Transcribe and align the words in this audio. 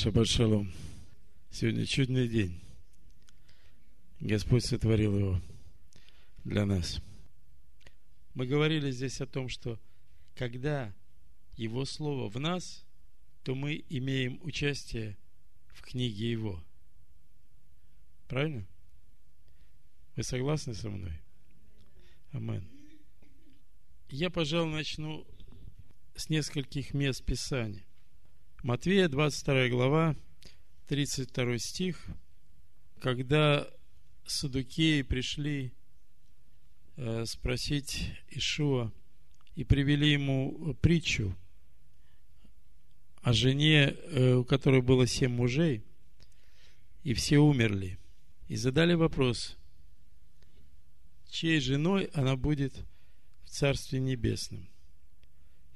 Шаббат 0.00 0.28
шалом. 0.28 0.70
Сегодня 1.50 1.84
чудный 1.84 2.28
день. 2.28 2.60
Господь 4.20 4.64
сотворил 4.64 5.18
его 5.18 5.40
для 6.44 6.66
нас. 6.66 7.02
Мы 8.34 8.46
говорили 8.46 8.92
здесь 8.92 9.20
о 9.20 9.26
том, 9.26 9.48
что 9.48 9.76
когда 10.36 10.94
Его 11.56 11.84
Слово 11.84 12.28
в 12.28 12.38
нас, 12.38 12.84
то 13.42 13.56
мы 13.56 13.84
имеем 13.88 14.38
участие 14.44 15.16
в 15.66 15.82
книге 15.82 16.30
Его. 16.30 16.62
Правильно? 18.28 18.64
Вы 20.14 20.22
согласны 20.22 20.74
со 20.74 20.90
мной? 20.90 21.20
Амен. 22.30 22.64
Я, 24.10 24.30
пожалуй, 24.30 24.70
начну 24.70 25.26
с 26.14 26.28
нескольких 26.28 26.94
мест 26.94 27.24
Писания. 27.24 27.87
Матвея, 28.64 29.08
22 29.08 29.68
глава, 29.68 30.16
32 30.88 31.58
стих. 31.58 32.04
Когда 33.00 33.70
садукеи 34.26 35.02
пришли 35.02 35.72
э, 36.96 37.24
спросить 37.24 38.10
Ишуа 38.28 38.92
и 39.54 39.62
привели 39.62 40.10
ему 40.10 40.74
притчу 40.82 41.36
о 43.22 43.32
жене, 43.32 43.94
э, 43.94 44.34
у 44.34 44.44
которой 44.44 44.82
было 44.82 45.06
семь 45.06 45.34
мужей, 45.34 45.84
и 47.04 47.14
все 47.14 47.38
умерли. 47.38 47.96
И 48.48 48.56
задали 48.56 48.94
вопрос, 48.94 49.56
чьей 51.30 51.60
женой 51.60 52.10
она 52.12 52.34
будет 52.34 52.74
в 53.44 53.50
Царстве 53.50 54.00
Небесном. 54.00 54.68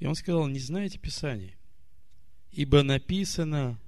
И 0.01 0.07
он 0.07 0.17
сказал, 0.17 0.49
не 0.49 0.59
знаете 0.59 0.99
Писания? 0.99 1.57
Ибо 2.53 2.83
написано, 2.83 3.81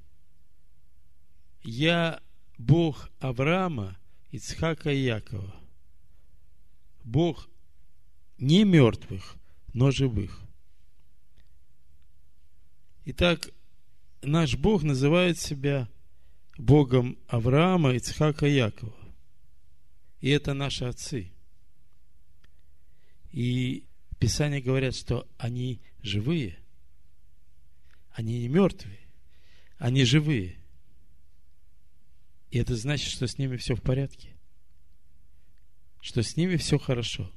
я 1.63 2.23
Бог 2.57 3.11
Авраама, 3.21 3.99
Ицхака 4.31 4.91
и 4.91 5.05
Якова. 5.05 5.55
Бог 7.05 7.49
не 8.39 8.65
мертвых, 8.65 9.37
но 9.75 9.91
живых. 9.91 10.41
Итак, 13.05 13.51
наш 14.23 14.57
Бог 14.57 14.83
называет 14.83 15.39
себя 15.39 15.87
Богом 16.57 17.19
Авраама, 17.29 17.95
Ицхака 17.95 18.47
и 18.47 18.55
Якова. 18.55 18.97
И 20.23 20.31
это 20.31 20.55
наши 20.55 20.87
отцы. 20.87 21.31
И 23.31 23.85
Писания 24.19 24.63
говорят, 24.63 24.95
что 24.97 25.29
они 25.37 25.83
живые– 26.01 26.59
они 28.15 28.39
не 28.39 28.49
мертвые, 28.49 29.01
они 29.77 30.05
живые. 30.05 30.57
И 32.51 32.59
это 32.59 32.77
значит, 32.77 33.11
что 33.11 33.27
с 33.27 33.39
ними 33.39 33.57
все 33.57 33.75
в 33.75 33.83
порядке. 33.83 34.37
Что 36.01 36.23
с 36.23 36.37
ними 36.37 36.57
все 36.57 36.79
хорошо. 36.79 37.31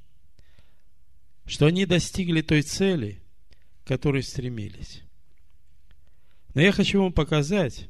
Что 1.46 1.66
они 1.66 1.86
достигли 1.86 2.42
той 2.42 2.62
цели, 2.62 3.22
к 3.84 3.88
которой 3.88 4.22
стремились. 4.22 5.02
Но 6.54 6.62
я 6.62 6.72
хочу 6.72 7.02
вам 7.02 7.12
показать, 7.12 7.90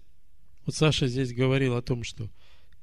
вот 0.66 0.75
Саша 0.75 1.07
здесь 1.07 1.33
говорил 1.33 1.75
о 1.75 1.81
том, 1.81 2.03
что 2.03 2.29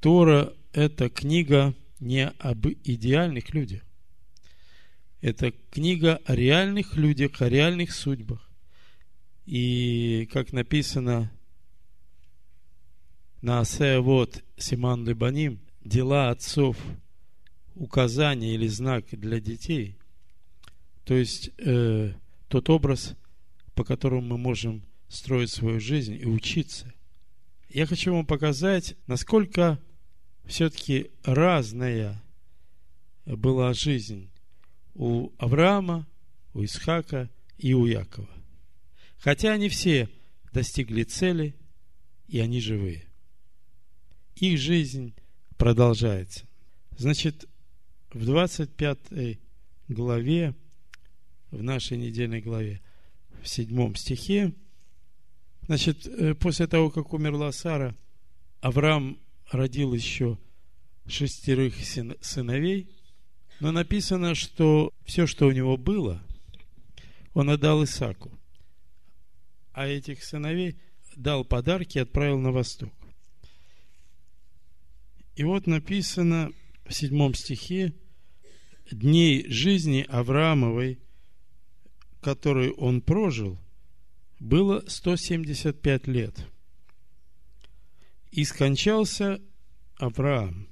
Тора– 0.01 0.55
это 0.73 1.09
книга 1.09 1.75
не 1.99 2.29
об 2.29 2.67
идеальных 2.67 3.55
людях. 3.55 3.83
Это 5.23 5.53
книга 5.71 6.21
о 6.27 6.35
реальных 6.35 6.97
людях, 6.97 7.41
о 7.41 7.49
реальных 7.49 7.93
судьбах. 7.93 8.44
И 9.47 10.29
как 10.33 10.53
написано 10.53 11.31
на 13.43 13.61
Асея 13.61 14.01
вот 14.01 14.43
Симан 14.57 15.07
Лебаним, 15.07 15.61
дела 15.83 16.31
отцов, 16.31 16.79
указание 17.75 18.55
или 18.55 18.67
знак 18.69 19.05
для 19.11 19.41
детей, 19.41 19.99
то 21.05 21.15
есть 21.15 21.51
э, 21.59 22.13
тот 22.49 22.71
образ, 22.71 23.15
по 23.75 23.85
которому 23.85 24.23
мы 24.23 24.39
можем 24.39 24.83
строить 25.09 25.51
свою 25.51 25.81
жизнь 25.81 26.15
и 26.15 26.25
учиться. 26.25 26.93
Я 27.69 27.87
хочу 27.87 28.15
вам 28.15 28.25
показать, 28.25 28.97
насколько 29.07 29.79
все-таки 30.47 31.11
разная 31.25 32.23
была 33.27 33.75
жизнь 33.75 34.31
у 34.95 35.31
Авраама, 35.39 36.07
у 36.55 36.65
Исхака 36.65 37.29
и 37.59 37.75
у 37.75 37.87
Якова. 37.87 38.29
Хотя 39.25 39.55
они 39.55 39.71
все 39.71 40.11
достигли 40.53 41.03
цели, 41.03 41.55
и 42.29 42.41
они 42.41 42.61
живые. 42.61 43.07
Их 44.37 44.59
жизнь 44.59 45.15
продолжается. 45.57 46.47
Значит, 46.99 47.49
в 48.13 48.23
25 48.27 49.39
главе, 49.89 50.55
в 51.51 51.63
нашей 51.63 51.97
недельной 51.97 52.43
главе, 52.43 52.83
в 53.41 53.49
седьмом 53.49 53.95
стихе, 53.95 54.53
значит, 55.69 56.07
э, 56.07 56.35
после 56.35 56.67
того, 56.67 56.91
как 56.91 57.15
умерла 57.15 57.51
Сара, 57.51 57.97
Авраам 58.61 59.19
родил 59.51 59.95
еще 59.95 60.39
шестерых 61.07 61.77
сыновей, 62.21 62.91
но 63.59 63.73
написано, 63.73 64.35
что 64.35 64.93
все, 65.07 65.27
что 65.27 65.47
у 65.47 65.53
него 65.53 65.79
было, 65.79 66.23
он 67.33 67.49
отдал 67.49 67.85
Исаку 67.85 68.31
а 69.75 69.89
этих 69.89 70.23
сыновей 70.25 70.77
дал 71.17 71.45
подарки 71.45 71.99
и 71.99 72.01
отправил 72.01 72.39
на 72.39 72.53
восток. 72.53 72.93
И 75.35 75.43
вот 75.43 75.67
написано 75.67 76.53
в 76.87 76.95
седьмом 76.95 77.35
стихе, 77.35 77.93
дней 78.91 79.49
жизни 79.51 80.07
Авраамовой, 80.09 81.01
который 82.21 82.71
он 82.71 83.01
прожил, 83.01 83.59
было 84.39 84.85
175 84.87 86.07
лет. 86.07 86.47
И 88.31 88.45
скончался 88.45 89.41
Авраам 89.97 90.69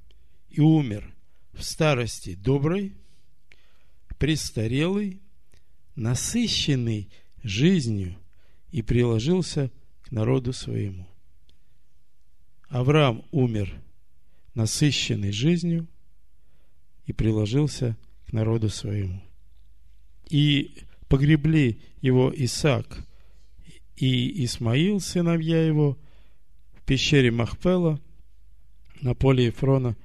и 0.48 0.60
умер 0.60 1.12
в 1.52 1.62
старости 1.62 2.34
доброй, 2.34 2.94
престарелый, 4.18 5.20
насыщенный 5.96 7.10
жизнью 7.42 8.21
и 8.72 8.80
приложился 8.80 9.70
к 10.02 10.10
народу 10.10 10.52
своему. 10.52 11.06
Авраам 12.68 13.22
умер 13.30 13.80
насыщенный 14.54 15.30
жизнью 15.30 15.86
и 17.04 17.12
приложился 17.12 17.96
к 18.26 18.32
народу 18.32 18.70
своему. 18.70 19.22
И 20.28 20.74
погребли 21.08 21.80
его 22.00 22.32
Исаак 22.34 23.06
и 23.96 24.44
Исмаил, 24.44 25.00
сыновья 25.00 25.64
его, 25.64 25.98
в 26.72 26.82
пещере 26.84 27.30
Махпела 27.30 28.00
на 29.02 29.14
поле 29.14 29.46
Ефрона, 29.46 29.96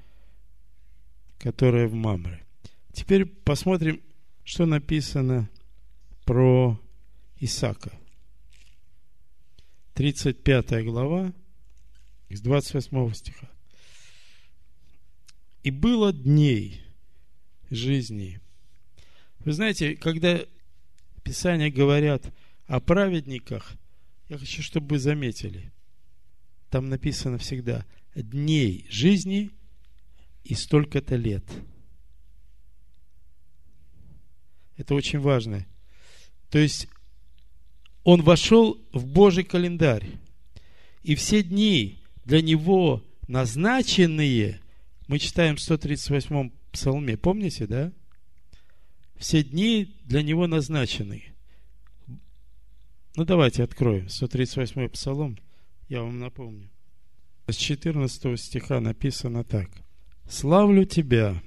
которое 1.39 1.87
в 1.87 1.93
Мамре. 1.93 2.43
Теперь 2.91 3.25
посмотрим, 3.25 4.01
что 4.43 4.65
написано 4.65 5.49
про 6.25 6.79
Исаака– 7.39 7.91
35 9.97 10.85
глава, 10.85 11.33
из 12.29 12.41
28 12.41 13.13
стиха. 13.15 13.49
«И 15.63 15.71
было 15.71 16.13
дней 16.13 16.83
жизни». 17.71 18.39
Вы 19.39 19.53
знаете, 19.53 19.95
когда 19.95 20.39
Писания 21.23 21.71
говорят 21.71 22.31
о 22.67 22.79
праведниках, 22.79 23.73
я 24.29 24.37
хочу, 24.37 24.61
чтобы 24.61 24.87
вы 24.89 24.99
заметили, 24.99 25.73
там 26.69 26.89
написано 26.89 27.39
всегда 27.39 27.83
дней 28.13 28.85
жизни 28.91 29.49
и 30.43 30.53
столько-то 30.53 31.15
лет. 31.15 31.43
Это 34.75 34.93
очень 34.93 35.19
важно. 35.19 35.65
То 36.51 36.59
есть 36.59 36.87
он 38.07 38.21
вошел 38.21 38.81
в 38.93 39.05
Божий 39.05 39.43
календарь. 39.43 40.05
И 41.03 41.13
все 41.13 41.43
дни 41.43 41.99
для 42.23 42.41
него 42.41 43.03
назначенные, 43.27 44.61
мы 45.09 45.19
читаем 45.19 45.57
в 45.57 45.59
138-м 45.59 46.53
псалме, 46.71 47.17
помните, 47.17 47.67
да? 47.67 47.91
Все 49.17 49.43
дни 49.43 49.93
для 50.05 50.23
него 50.23 50.47
назначены. 50.47 51.25
Ну, 53.17 53.25
давайте 53.25 53.63
откроем 53.63 54.05
138-й 54.05 54.87
псалом, 54.87 55.37
я 55.89 56.01
вам 56.01 56.17
напомню. 56.17 56.69
С 57.47 57.57
14 57.57 58.39
стиха 58.39 58.79
написано 58.79 59.43
так. 59.43 59.69
«Славлю 60.29 60.85
Тебя, 60.85 61.43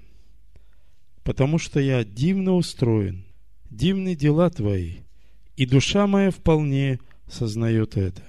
потому 1.25 1.57
что 1.57 1.81
я 1.81 2.05
дивно 2.05 2.53
устроен, 2.53 3.25
дивны 3.71 4.15
дела 4.15 4.51
Твои, 4.51 4.99
и 5.61 5.67
душа 5.67 6.07
моя 6.07 6.31
вполне 6.31 7.01
сознает 7.29 7.99
это. 7.99 8.23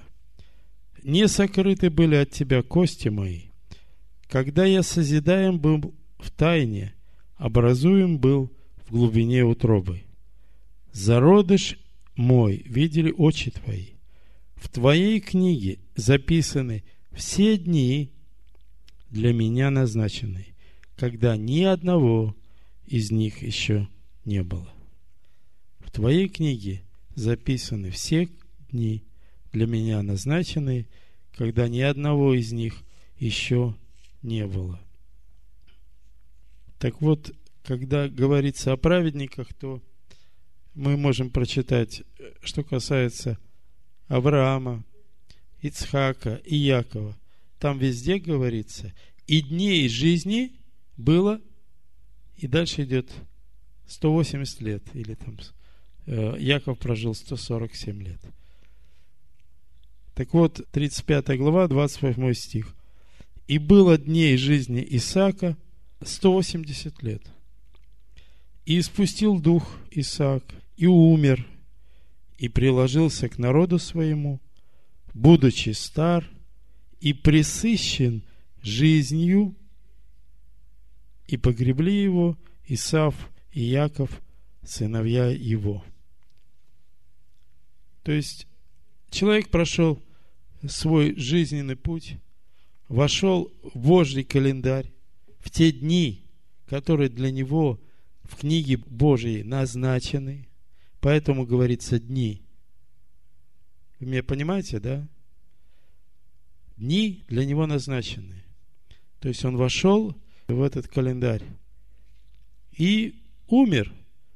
не 1.02 1.26
сокрыты 1.28 1.88
были 1.88 2.16
от 2.16 2.30
тебя 2.30 2.62
кости 2.62 3.08
мои, 3.08 3.44
когда 4.28 4.66
я 4.66 4.82
созидаем 4.82 5.58
был 5.58 5.94
в 6.18 6.30
тайне, 6.30 6.92
образуем 7.36 8.18
был 8.18 8.52
в 8.84 8.90
глубине 8.90 9.44
утробы. 9.44 10.02
Зародыш 10.92 11.78
мой 12.16 12.64
видели 12.66 13.10
очи 13.10 13.50
твои. 13.50 13.92
В 14.56 14.68
твоей 14.68 15.18
книге 15.18 15.78
записаны 15.96 16.84
все 17.12 17.56
дни 17.56 18.12
для 19.08 19.32
меня 19.32 19.70
назначенные, 19.70 20.54
когда 20.96 21.38
ни 21.38 21.62
одного 21.62 22.36
из 22.86 23.10
них 23.10 23.40
еще 23.40 23.88
не 24.26 24.42
было. 24.42 24.70
В 25.80 25.90
твоей 25.90 26.28
книге 26.28 26.82
записаны 27.14 27.90
все 27.90 28.28
дни 28.70 29.04
для 29.52 29.66
меня 29.66 30.02
назначенные, 30.02 30.86
когда 31.36 31.68
ни 31.68 31.80
одного 31.80 32.34
из 32.34 32.52
них 32.52 32.82
еще 33.18 33.76
не 34.22 34.46
было. 34.46 34.80
Так 36.78 37.00
вот, 37.00 37.34
когда 37.62 38.08
говорится 38.08 38.72
о 38.72 38.76
праведниках, 38.76 39.52
то 39.54 39.82
мы 40.74 40.96
можем 40.96 41.30
прочитать, 41.30 42.02
что 42.42 42.64
касается 42.64 43.38
Авраама, 44.08 44.84
Ицхака 45.60 46.40
и 46.44 46.56
Якова. 46.56 47.16
Там 47.58 47.78
везде 47.78 48.18
говорится, 48.18 48.92
и 49.26 49.42
дней 49.42 49.88
жизни 49.88 50.52
было, 50.96 51.40
и 52.36 52.48
дальше 52.48 52.82
идет 52.82 53.12
180 53.86 54.60
лет, 54.60 54.82
или 54.94 55.14
там 55.14 55.38
Яков 56.06 56.78
прожил 56.78 57.14
147 57.14 58.02
лет. 58.02 58.20
Так 60.14 60.34
вот, 60.34 60.60
35 60.72 61.38
глава, 61.38 61.68
28 61.68 62.34
стих. 62.34 62.74
«И 63.48 63.58
было 63.58 63.98
дней 63.98 64.36
жизни 64.36 64.86
Исаака 64.90 65.56
180 66.04 67.02
лет. 67.02 67.22
И 68.64 68.78
испустил 68.78 69.40
дух 69.40 69.76
Исаак, 69.90 70.44
и 70.76 70.86
умер, 70.86 71.46
и 72.38 72.48
приложился 72.48 73.28
к 73.28 73.38
народу 73.38 73.78
своему, 73.78 74.40
будучи 75.14 75.70
стар 75.70 76.28
и 77.00 77.12
присыщен 77.12 78.22
жизнью, 78.62 79.54
и 81.26 81.36
погребли 81.36 82.02
его 82.02 82.36
Исав 82.66 83.14
и 83.52 83.62
Яков, 83.62 84.20
сыновья 84.64 85.26
его. 85.26 85.84
То 88.02 88.12
есть 88.12 88.46
человек 89.10 89.50
прошел 89.50 90.02
свой 90.66 91.14
жизненный 91.16 91.76
путь, 91.76 92.16
вошел 92.88 93.52
в 93.62 93.78
Божий 93.78 94.24
календарь, 94.24 94.92
в 95.38 95.50
те 95.50 95.72
дни, 95.72 96.24
которые 96.66 97.08
для 97.08 97.30
него 97.30 97.80
в 98.22 98.36
книге 98.36 98.76
Божьей 98.76 99.42
назначены, 99.42 100.48
поэтому 101.00 101.46
говорится 101.46 101.98
дни. 101.98 102.42
Вы 103.98 104.06
меня 104.06 104.22
понимаете, 104.22 104.80
да? 104.80 105.08
Дни 106.76 107.24
для 107.28 107.44
него 107.44 107.66
назначены. 107.66 108.44
То 109.20 109.28
есть 109.28 109.44
он 109.44 109.56
вошел 109.56 110.16
в 110.48 110.62
этот 110.62 110.88
календарь 110.88 111.44
и 112.76 113.14
умер 113.46 113.92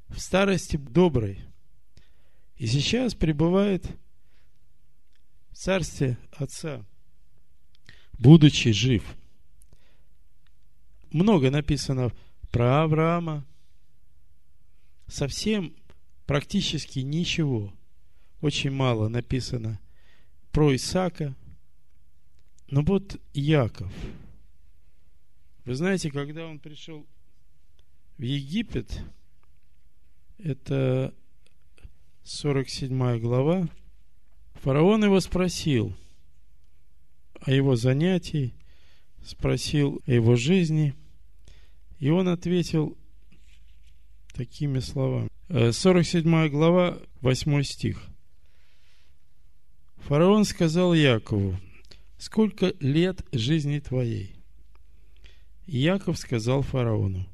в 0.08 0.20
старости 0.20 0.76
доброй. 0.76 1.40
И 2.58 2.66
сейчас 2.66 3.14
пребывает 3.14 3.86
в 5.50 5.56
царстве 5.56 6.18
Отца, 6.32 6.84
будучи 8.18 8.72
жив. 8.72 9.04
Много 11.10 11.50
написано 11.50 12.12
про 12.50 12.82
Авраама. 12.82 13.46
Совсем 15.06 15.74
практически 16.26 17.00
ничего. 17.00 17.72
Очень 18.40 18.70
мало 18.70 19.08
написано 19.08 19.78
про 20.50 20.74
Исаака. 20.74 21.36
Но 22.68 22.82
вот 22.82 23.20
Яков. 23.34 23.92
Вы 25.64 25.74
знаете, 25.74 26.10
когда 26.10 26.46
он 26.46 26.58
пришел 26.58 27.06
в 28.18 28.22
Египет, 28.22 29.02
это 30.38 31.14
47 32.26 33.20
глава, 33.20 33.68
фараон 34.54 35.04
его 35.04 35.20
спросил 35.20 35.94
о 37.40 37.52
его 37.52 37.76
занятии, 37.76 38.52
спросил 39.24 40.02
о 40.06 40.10
его 40.10 40.34
жизни, 40.34 40.94
и 42.00 42.10
он 42.10 42.26
ответил 42.26 42.98
такими 44.34 44.80
словами. 44.80 45.28
47 45.48 46.34
э, 46.34 46.48
глава, 46.48 46.98
8 47.20 47.62
стих. 47.62 48.02
Фараон 49.98 50.44
сказал 50.44 50.94
Якову, 50.94 51.56
сколько 52.18 52.74
лет 52.80 53.24
жизни 53.30 53.78
твоей? 53.78 54.34
Яков 55.64 56.18
сказал 56.18 56.62
фараону, 56.62 57.24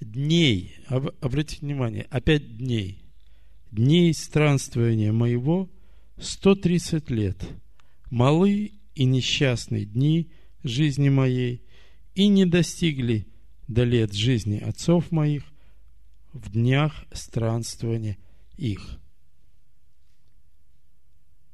дней, 0.00 0.74
об, 0.88 1.10
обратите 1.20 1.64
внимание, 1.64 2.08
опять 2.10 2.56
дней, 2.56 3.05
дней 3.76 4.14
странствования 4.14 5.12
моего 5.12 5.68
130 6.18 7.10
лет, 7.10 7.36
малы 8.10 8.72
и 8.94 9.04
несчастные 9.04 9.84
дни 9.84 10.30
жизни 10.62 11.10
моей, 11.10 11.62
и 12.14 12.28
не 12.28 12.46
достигли 12.46 13.26
до 13.68 13.84
лет 13.84 14.14
жизни 14.14 14.58
отцов 14.58 15.12
моих 15.12 15.44
в 16.32 16.52
днях 16.52 17.04
странствования 17.12 18.16
их. 18.56 18.98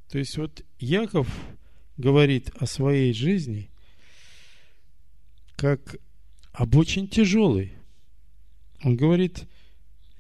То 0.09 0.19
есть 0.19 0.37
вот 0.39 0.65
Яков 0.79 1.29
говорит 1.97 2.51
о 2.55 2.67
своей 2.67 3.13
жизни 3.13 3.69
как 5.57 5.97
об 6.53 6.77
очень 6.77 7.09
тяжелой. 7.09 7.73
Он 8.85 8.97
говорит, 8.97 9.49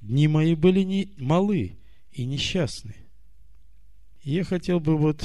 дни 0.01 0.27
мои 0.27 0.57
были 0.57 0.83
не 0.83 1.13
малы 1.19 1.77
и 2.13 2.25
несчастны. 2.25 2.95
Я 4.23 4.45
хотел 4.45 4.81
бы 4.81 4.97
вот, 4.97 5.25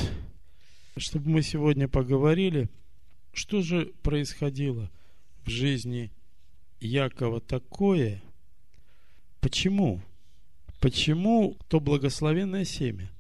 чтобы 0.98 1.30
мы 1.30 1.42
сегодня 1.42 1.88
поговорили, 1.88 2.70
что 3.34 3.62
же 3.62 3.94
происходило 4.02 4.90
в 5.46 5.50
жизни 5.50 6.12
Якова 6.80 7.40
такое, 7.40 8.22
почему? 9.40 10.02
Почему 10.80 11.58
то 11.68 11.80
благословенное 11.80 12.66
семя, 12.66 13.12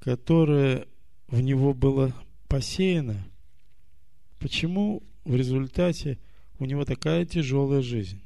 которое 0.00 0.86
в 1.28 1.40
него 1.40 1.74
было 1.74 2.14
посеяно, 2.48 3.26
почему 4.38 5.02
в 5.24 5.34
результате 5.34 6.18
у 6.58 6.64
него 6.64 6.84
такая 6.84 7.24
тяжелая 7.24 7.82
жизнь? 7.82 8.20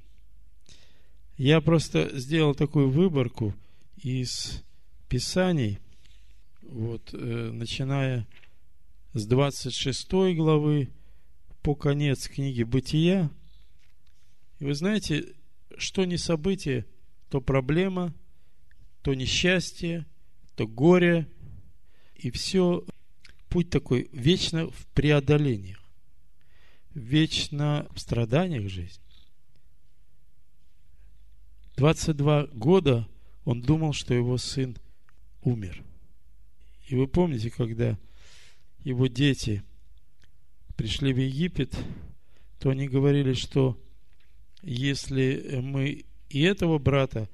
Я 1.37 1.61
просто 1.61 2.11
сделал 2.19 2.55
такую 2.55 2.91
выборку 2.91 3.55
из 4.03 4.63
Писаний, 5.09 5.79
вот, 6.63 7.13
э, 7.13 7.17
начиная 7.17 8.27
с 9.13 9.27
26 9.27 10.35
главы 10.35 10.91
по 11.63 11.75
конец 11.75 12.29
книги 12.29 12.63
«Бытия». 12.63 13.31
И 14.59 14.65
вы 14.65 14.75
знаете, 14.75 15.35
что 15.77 16.05
не 16.05 16.17
событие, 16.17 16.87
то 17.31 17.41
проблема, 17.41 18.15
то 19.03 19.15
несчастье, 19.15 20.07
то 20.57 20.67
горе, 20.67 21.29
и 22.17 22.31
все 22.31 22.85
путь 23.49 23.71
такой 23.71 24.09
вечно 24.13 24.71
в 24.71 24.87
преодолениях, 24.95 25.81
вечно 26.95 27.87
в 27.95 28.01
страданиях 28.01 28.69
жизни. 28.69 29.03
22 31.77 32.47
года 32.53 33.09
он 33.45 33.61
думал, 33.61 33.93
что 33.93 34.15
его 34.15 34.39
сын 34.39 34.77
умер. 35.43 35.83
И 36.87 36.95
вы 36.95 37.07
помните, 37.07 37.51
когда 37.51 37.99
его 38.85 39.07
дети 39.07 39.63
пришли 40.77 41.13
в 41.13 41.19
Египет, 41.19 41.77
то 42.59 42.71
они 42.71 42.89
говорили, 42.89 43.33
что 43.33 43.79
если 44.63 45.61
мы 45.63 46.05
и 46.29 46.41
этого 46.43 46.79
брата 46.79 47.29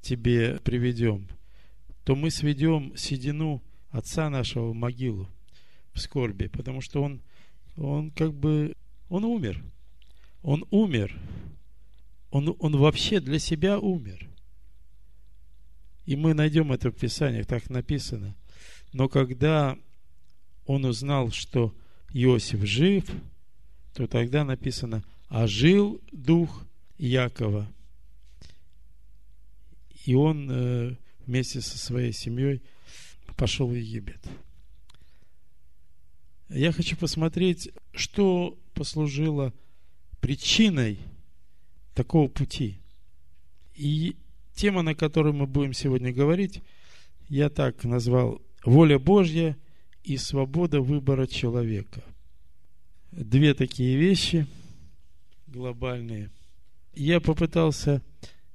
тебе 0.00 0.60
приведем, 0.60 1.28
то 2.04 2.14
мы 2.14 2.30
сведем 2.30 2.96
седину 2.96 3.62
отца 3.90 4.28
нашего 4.28 4.70
в 4.70 4.74
могилу 4.74 5.28
в 5.92 6.00
скорби, 6.00 6.48
потому 6.48 6.80
что 6.80 7.02
он, 7.02 7.22
он 7.76 8.10
как 8.10 8.34
бы, 8.34 8.74
он 9.08 9.24
умер. 9.24 9.62
Он 10.42 10.64
умер. 10.70 11.18
Он, 12.30 12.54
он 12.58 12.76
вообще 12.76 13.20
для 13.20 13.38
себя 13.38 13.78
умер. 13.78 14.28
И 16.06 16.16
мы 16.16 16.34
найдем 16.34 16.72
это 16.72 16.90
в 16.90 16.94
Писаниях, 16.96 17.46
так 17.46 17.70
написано. 17.70 18.34
Но 18.92 19.08
когда 19.08 19.78
он 20.66 20.84
узнал, 20.84 21.30
что 21.30 21.74
Иосиф 22.12 22.64
жив, 22.64 23.04
то 23.94 24.06
тогда 24.06 24.44
написано 24.44 25.02
«А 25.28 25.46
жил 25.46 26.00
дух 26.12 26.64
Якова». 26.98 27.70
И 30.04 30.14
он 30.14 30.50
э, 30.50 30.96
вместе 31.26 31.60
со 31.60 31.78
своей 31.78 32.12
семьей 32.12 32.60
пошел 33.36 33.66
в 33.66 33.74
Египет. 33.74 34.20
Я 36.50 36.72
хочу 36.72 36.96
посмотреть, 36.96 37.70
что 37.94 38.58
послужило 38.74 39.52
причиной 40.20 40.98
такого 41.94 42.28
пути. 42.28 42.78
И 43.74 44.14
тема, 44.54 44.82
на 44.82 44.94
которой 44.94 45.32
мы 45.32 45.46
будем 45.46 45.72
сегодня 45.72 46.12
говорить, 46.12 46.62
я 47.28 47.48
так 47.48 47.84
назвал 47.84 48.40
«Воля 48.64 48.98
Божья 48.98 49.56
и 50.02 50.16
свобода 50.16 50.80
выбора 50.80 51.26
человека». 51.26 52.02
Две 53.10 53.54
такие 53.54 53.96
вещи 53.96 54.46
глобальные. 55.46 56.30
Я 56.94 57.20
попытался 57.20 58.02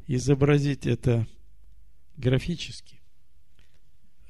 изобразить 0.07 0.85
это 0.85 1.27
графически. 2.17 2.99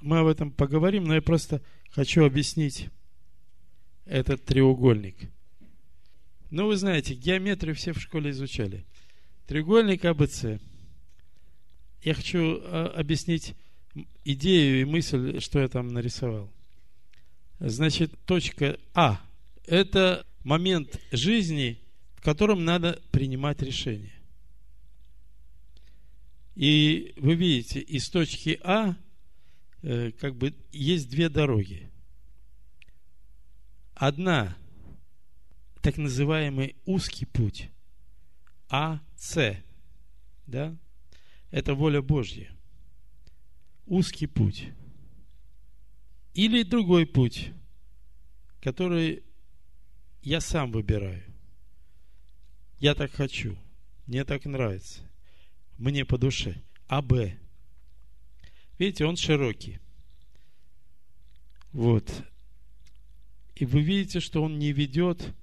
Мы 0.01 0.19
об 0.19 0.27
этом 0.27 0.51
поговорим, 0.51 1.05
но 1.05 1.15
я 1.15 1.21
просто 1.21 1.61
хочу 1.89 2.23
объяснить 2.23 2.89
этот 4.05 4.45
треугольник. 4.45 5.15
Ну, 6.51 6.67
вы 6.67 6.77
знаете, 6.77 7.13
геометрию 7.13 7.75
все 7.75 7.93
в 7.93 7.99
школе 7.99 8.31
изучали. 8.31 8.85
Треугольник 9.47 10.05
АБЦ. 10.05 10.59
Я 12.03 12.13
хочу 12.13 12.61
а, 12.61 12.93
объяснить 12.95 13.55
идею 14.23 14.81
и 14.81 14.85
мысль, 14.85 15.39
что 15.39 15.59
я 15.59 15.67
там 15.67 15.89
нарисовал. 15.89 16.51
Значит, 17.59 18.13
точка 18.25 18.79
А– 18.93 19.21
это 19.65 20.25
момент 20.43 20.99
жизни, 21.11 21.81
в 22.15 22.21
котором 22.21 22.63
надо 22.63 23.01
принимать 23.11 23.61
решение. 23.61 24.13
И 26.55 27.13
вы 27.17 27.35
видите, 27.35 27.79
из 27.79 28.09
точки 28.09 28.59
А 28.63 28.95
э, 29.81 30.11
как 30.11 30.35
бы 30.35 30.53
есть 30.71 31.09
две 31.09 31.29
дороги. 31.29 31.89
Одна– 33.95 34.57
так 35.81 35.97
называемый 35.97 36.75
узкий 36.85 37.25
путь, 37.25 37.69
А, 38.69 38.99
С, 39.15 39.57
да? 40.45 40.75
Это 41.51 41.73
воля 41.73 42.01
Божья. 42.01 42.51
Узкий 43.85 44.27
путь. 44.27 44.69
Или 46.33 46.63
другой 46.63 47.05
путь, 47.05 47.51
который 48.61 49.23
я 50.21 50.41
сам 50.41 50.71
выбираю. 50.71 51.23
Я 52.79 52.93
так 52.93 53.11
хочу. 53.11 53.57
Мне 54.05 54.23
так 54.25 54.45
нравится 54.45 55.09
мне 55.79 56.05
по 56.05 56.17
душе. 56.17 56.61
А 56.87 57.01
Б. 57.01 57.37
Видите, 58.77 59.05
он 59.05 59.15
широкий. 59.15 59.79
Вот. 61.71 62.11
И 63.55 63.65
вы 63.65 63.81
видите, 63.81 64.19
что 64.19 64.43
он 64.43 64.59
не 64.59 64.71
ведет 64.71 65.33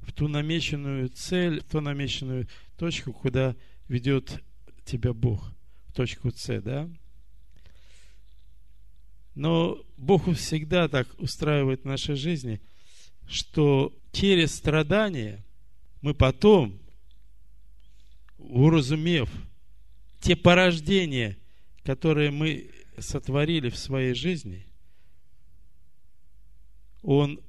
в 0.00 0.12
ту 0.12 0.28
намеченную 0.28 1.08
цель, 1.08 1.60
в 1.60 1.64
ту 1.64 1.80
намеченную 1.80 2.48
точку, 2.76 3.12
куда 3.12 3.56
ведет 3.88 4.42
тебя 4.86 5.12
Бог, 5.12 5.52
в 5.88 5.92
точку 5.92 6.30
С, 6.30 6.60
да? 6.62 6.88
Но 9.34 9.78
Бог 9.98 10.32
всегда 10.34 10.88
так 10.88 11.08
устраивает 11.18 11.82
в 11.82 11.86
нашей 11.86 12.14
жизни, 12.14 12.60
что 13.28 13.92
через 14.12 14.54
страдания 14.54 15.44
мы 16.00 16.14
потом, 16.14 16.78
уразумев, 18.38 19.28
те 20.20 20.36
порождения, 20.36 21.36
которые 21.82 22.30
мы 22.30 22.70
сотворили 22.98 23.68
в 23.68 23.76
своей 23.76 24.14
жизни, 24.14 24.66
Он 27.02 27.40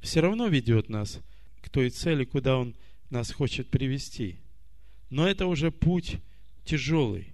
все 0.00 0.20
равно 0.20 0.46
ведет 0.46 0.88
нас 0.88 1.18
к 1.60 1.70
той 1.70 1.90
цели, 1.90 2.24
куда 2.24 2.58
Он 2.58 2.76
нас 3.10 3.32
хочет 3.32 3.68
привести. 3.68 4.38
Но 5.10 5.26
это 5.26 5.46
уже 5.46 5.70
путь 5.70 6.18
тяжелый. 6.64 7.32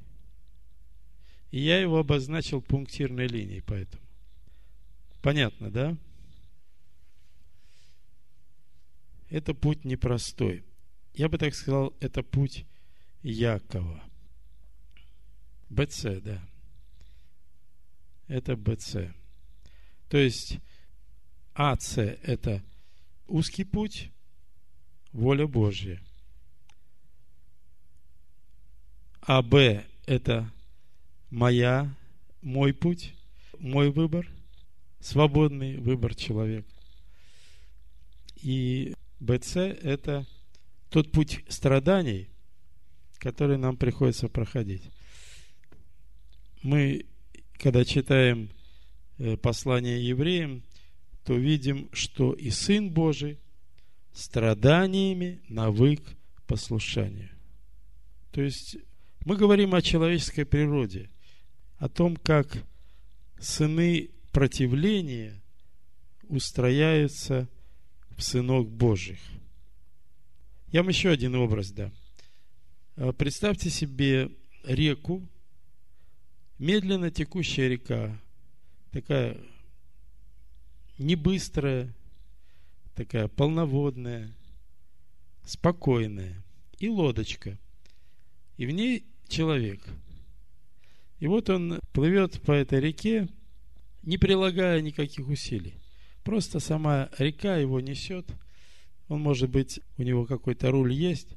И 1.51 1.61
я 1.61 1.79
его 1.81 1.99
обозначил 1.99 2.61
пунктирной 2.61 3.27
линией, 3.27 3.61
поэтому. 3.61 4.03
Понятно, 5.23 5.71
да? 5.71 5.97
Это 9.31 9.55
путь 9.55 9.85
непростой. 9.85 10.65
Я 11.15 11.29
бы 11.29 11.39
так 11.39 11.55
сказал, 11.55 11.95
это 12.01 12.23
путь 12.23 12.67
Якова. 13.23 14.03
БЦ, 15.71 16.21
да. 16.23 16.47
Это 18.29 18.57
БЦ. 18.57 18.97
То 20.09 20.19
есть 20.19 20.59
АЦ– 21.55 21.99
это 22.23 22.63
узкий 23.27 23.65
путь, 23.65 24.11
воля 25.13 25.47
Божья. 25.47 26.01
АБ– 29.27 29.55
это 30.07 30.51
моя, 31.31 31.95
мой 32.43 32.73
путь, 32.73 33.15
мой 33.59 33.91
выбор, 33.91 34.29
свободный 35.01 35.79
выбор 35.79 36.15
человека. 36.15 36.69
И 38.43 38.95
БЦ– 39.21 39.57
это 39.57 40.27
тот 40.91 41.11
путь 41.13 41.45
страданий– 41.49 42.29
который 43.25 43.57
нам 43.57 43.79
приходится 43.79 44.29
проходить. 44.29 44.83
Мы, 46.63 47.07
когда 47.55 47.83
читаем 47.83 48.51
э, 49.17 49.39
послание 49.39 50.07
евреям, 50.07 50.63
то 51.25 51.33
видим, 51.33 51.89
что 51.95 52.35
и 52.35 52.51
Сын 52.51 52.91
Божий 52.91 53.39
страданиями 54.13 55.41
навык 55.49 56.03
послушанию. 56.47 57.31
То 58.31 58.43
есть 58.43 58.77
мы 59.25 59.37
говорим 59.37 59.75
о 59.75 59.83
человеческой 59.83 60.45
природе, 60.45 61.11
о 61.79 61.89
том, 61.89 62.17
как 62.17 62.63
сыны 63.39 64.11
противления 64.33 65.41
устрояются 66.29 67.49
в 68.17 68.23
сынок 68.23 68.69
Божьих. 68.69 69.19
Я 70.69 70.83
вам 70.83 70.89
еще 70.89 71.11
один 71.11 71.35
образ 71.37 71.71
дам. 71.71 71.93
Э, 72.97 73.13
представьте 73.13 73.71
себе 73.71 74.31
реку, 74.65 75.27
медленно 76.59 77.11
текущая 77.11 77.69
река, 77.69 78.21
такая 78.91 79.37
не 80.99 81.17
быстрая, 81.17 81.93
такая 82.95 83.29
полноводная, 83.29 84.33
спокойная, 85.45 86.43
и 86.79 86.89
лодочка. 86.89 87.59
И 88.57 88.67
в 88.67 88.71
ней 88.71 89.05
человек. 89.35 89.81
И 91.19 91.27
вот 91.27 91.51
он 91.51 91.81
плывет 91.93 92.41
по 92.43 92.53
этой 92.53 92.81
реке, 92.81 93.29
не 94.03 94.19
прилагая 94.19 94.81
никаких 94.81 95.29
усилий. 95.29 95.75
Просто 96.23 96.61
сама 96.61 97.11
река 97.19 97.57
его 97.57 97.81
несет. 97.81 98.27
Он, 99.09 99.21
может 99.21 99.51
быть, 99.51 99.81
у 99.99 100.03
него 100.03 100.25
какой-то 100.25 100.71
руль 100.71 100.93
есть, 100.93 101.29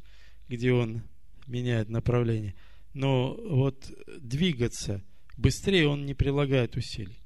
где 0.48 0.74
он 0.74 1.02
меняет 1.48 1.90
направление. 1.90 2.56
Но 2.94 3.34
вот 3.50 3.92
двигаться 4.22 5.04
быстрее 5.38 5.88
он 5.88 6.06
не 6.06 6.14
прилагает 6.14 6.76
усилий. 6.76 7.18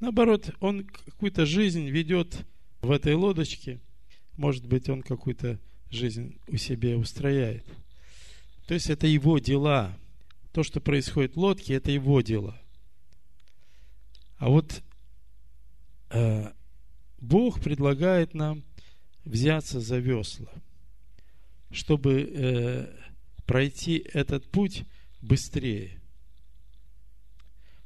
Наоборот, 0.00 0.50
он 0.60 0.84
какую-то 0.84 1.46
жизнь 1.46 1.88
ведет 1.88 2.46
в 2.82 2.90
этой 2.90 3.14
лодочке. 3.14 3.80
Может 4.36 4.66
быть, 4.66 4.88
он 4.88 5.02
какую-то 5.02 5.58
жизнь 5.90 6.38
у 6.48 6.56
себя 6.56 6.96
устрояет. 6.96 7.64
То 8.66 8.74
есть 8.74 8.90
это 8.90 9.06
его 9.06 9.38
дела. 9.38 9.96
То, 10.52 10.62
что 10.62 10.80
происходит 10.80 11.34
в 11.34 11.38
лодке, 11.38 11.74
это 11.74 11.90
его 11.90 12.20
дела. 12.20 12.60
А 14.38 14.48
вот 14.48 14.82
э, 16.10 16.52
Бог 17.20 17.60
предлагает 17.60 18.34
нам 18.34 18.62
взяться 19.24 19.80
за 19.80 19.98
весла, 19.98 20.50
чтобы 21.70 22.22
э, 22.22 22.94
пройти 23.46 23.98
этот 24.12 24.50
путь 24.50 24.84
быстрее. 25.20 26.00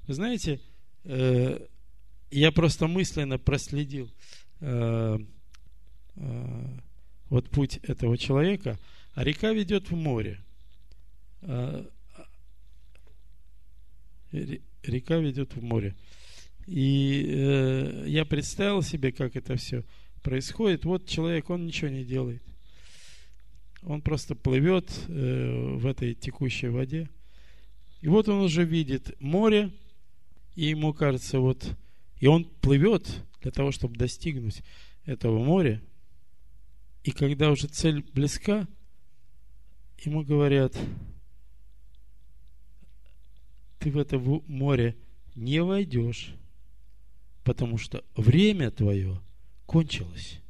Вы 0.07 0.15
знаете, 0.15 0.61
э, 1.05 1.67
я 2.31 2.53
просто 2.53 2.87
мысленно 2.87 3.39
проследил 3.39 4.11
э, 4.61 5.19
э, 6.17 6.79
вот 7.31 7.49
путь 7.51 7.79
этого 7.79 8.19
человека, 8.19 8.79
а 9.15 9.25
река 9.25 9.53
ведет 9.53 9.91
в 9.91 9.97
море. 9.97 10.41
Река 14.33 15.19
ведет 15.19 15.55
в 15.55 15.63
море. 15.63 15.95
И 16.67 17.27
э, 17.29 18.05
я 18.07 18.25
представил 18.25 18.83
себе, 18.83 19.13
как 19.13 19.37
это 19.37 19.57
все 19.57 19.85
происходит. 20.23 20.85
Вот 20.85 21.07
человек, 21.07 21.51
он 21.51 21.67
ничего 21.67 21.91
не 21.91 22.05
делает. 22.05 22.43
Он 23.83 24.01
просто 24.01 24.35
плывет 24.35 24.91
э, 25.09 25.77
в 25.77 25.87
этой 25.87 26.15
текущей 26.15 26.69
воде. 26.69 27.09
И 28.01 28.09
вот 28.09 28.29
он 28.29 28.43
уже 28.43 28.65
видит 28.65 29.21
море, 29.21 29.71
и 30.55 30.67
ему 30.67 30.93
кажется, 30.93 31.39
вот, 31.41 31.65
и 32.21 32.27
он 32.27 32.45
плывет 32.45 33.09
для 33.41 33.51
того, 33.51 33.71
чтобы 33.71 33.97
достигнуть 33.97 34.63
этого 35.05 35.43
моря. 35.43 35.81
И 37.05 37.11
когда 37.11 37.51
уже 37.51 37.67
цель 37.67 38.05
близка, 38.13 38.67
ему 40.05 40.25
говорят, 40.25 40.77
ты 43.83 43.91
в 43.91 43.99
это 43.99 44.17
море 44.19 44.97
не 45.35 45.61
войдешь, 45.61 46.35
потому 47.43 47.79
что 47.79 48.05
время 48.15 48.71
твое 48.71 49.21
кончилось. 49.67 50.41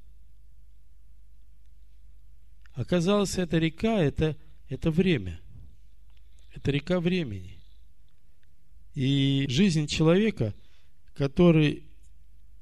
Оказалось, 2.74 3.38
эта 3.38 3.58
река 3.58 4.02
это, 4.02 4.36
это 4.68 4.90
время. 4.90 5.40
Это 6.54 6.70
река 6.70 7.00
времени. 7.00 7.58
И 8.94 9.46
жизнь 9.48 9.86
человека, 9.86 10.54
который 11.14 11.84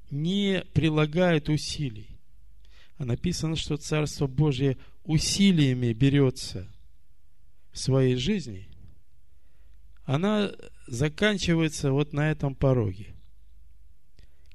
не 0.09 0.63
прилагает 0.73 1.49
усилий. 1.49 2.07
А 2.97 3.03
написано, 3.03 3.57
что 3.57 3.75
Царство 3.75 4.27
Божье 4.27 4.77
усилиями 5.03 5.91
берется 5.91 6.71
в 7.73 7.79
своей 7.79 8.15
жизни, 8.15 8.70
она 10.05 10.51
заканчивается 10.87 11.91
вот 11.91 12.13
на 12.13 12.31
этом 12.31 12.55
пороге, 12.55 13.15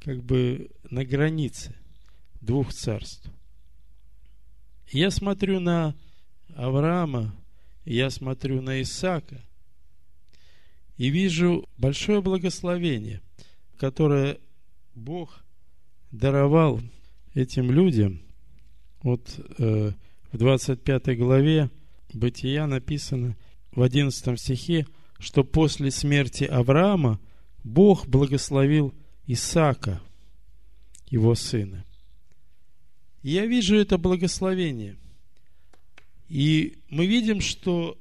как 0.00 0.23
бы 0.23 0.71
на 0.91 1.05
границе 1.05 1.75
двух 2.41 2.73
царств. 2.73 3.31
Я 4.91 5.11
смотрю 5.11 5.61
на 5.61 5.95
Авраама, 6.55 7.35
я 7.85 8.11
смотрю 8.11 8.62
на 8.62 8.83
Исаака 8.83 9.41
и 10.97 11.11
вижу 11.11 11.69
большое 11.76 12.21
благословение, 12.23 13.21
которое 13.79 14.38
Бог 14.95 15.45
даровал 16.11 16.81
этим 17.35 17.71
людям. 17.71 18.23
Вот 19.03 19.38
э, 19.59 19.93
в 20.33 20.38
25 20.38 21.19
главе 21.19 21.71
Бытия 22.12 22.67
написано 22.67 23.37
в 23.73 23.83
11 23.83 24.41
стихе, 24.41 24.87
что 25.18 25.44
после 25.44 25.90
смерти 25.90 26.44
Авраама 26.44 27.20
Бог 27.64 28.06
благословил 28.06 28.94
Исаака, 29.26 30.00
его 31.08 31.35
сына. 31.35 31.85
Я 33.23 33.46
вижу 33.46 33.76
это 33.76 33.99
благословение. 33.99 34.96
И 36.28 36.78
мы 36.88 37.06
видим, 37.06 37.40
что 37.40 37.99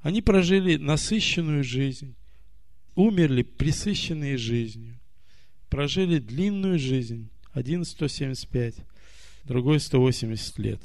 они 0.00 0.22
прожили 0.22 0.76
насыщенную 0.76 1.64
жизнь, 1.64 2.14
умерли 2.94 3.42
присыщенные 3.42 4.36
жизнью, 4.36 4.98
прожили 5.68 6.18
длинную 6.18 6.78
жизнь, 6.78 7.30
один 7.52 7.84
175, 7.84 8.74
другой 9.44 9.80
180 9.80 10.58
лет. 10.58 10.80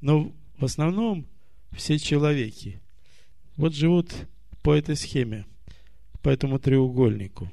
Но 0.00 0.34
в 0.56 0.64
основном 0.64 1.26
все 1.72 1.98
человеки 1.98 2.80
вот 3.56 3.74
живут 3.74 4.12
по 4.62 4.74
этой 4.74 4.96
схеме, 4.96 5.46
по 6.22 6.28
этому 6.28 6.58
треугольнику. 6.58 7.50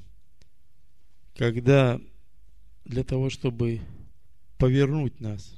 Когда 1.36 2.00
для 2.84 3.04
того, 3.04 3.30
чтобы 3.30 3.80
повернуть 4.58 5.20
нас 5.20 5.54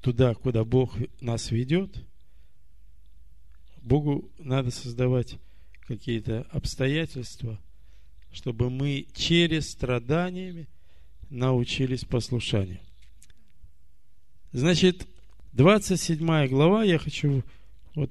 туда, 0.00 0.34
куда 0.34 0.64
Бог 0.64 0.96
нас 1.20 1.50
ведет, 1.50 2.04
Богу 3.82 4.30
надо 4.38 4.70
создавать 4.70 5.38
какие-то 5.86 6.42
обстоятельства, 6.50 7.58
чтобы 8.32 8.70
мы 8.70 9.06
через 9.14 9.70
страдания 9.70 10.66
научились 11.30 12.04
послушанию. 12.04 12.80
Значит, 14.52 15.06
27 15.52 16.48
глава, 16.48 16.84
я 16.84 16.98
хочу, 16.98 17.42
вот, 17.94 18.10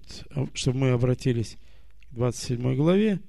чтобы 0.53 0.79
мы 0.79 0.89
обратились 0.91 1.57
к 2.11 2.15
27 2.15 2.75
главе 2.75 3.19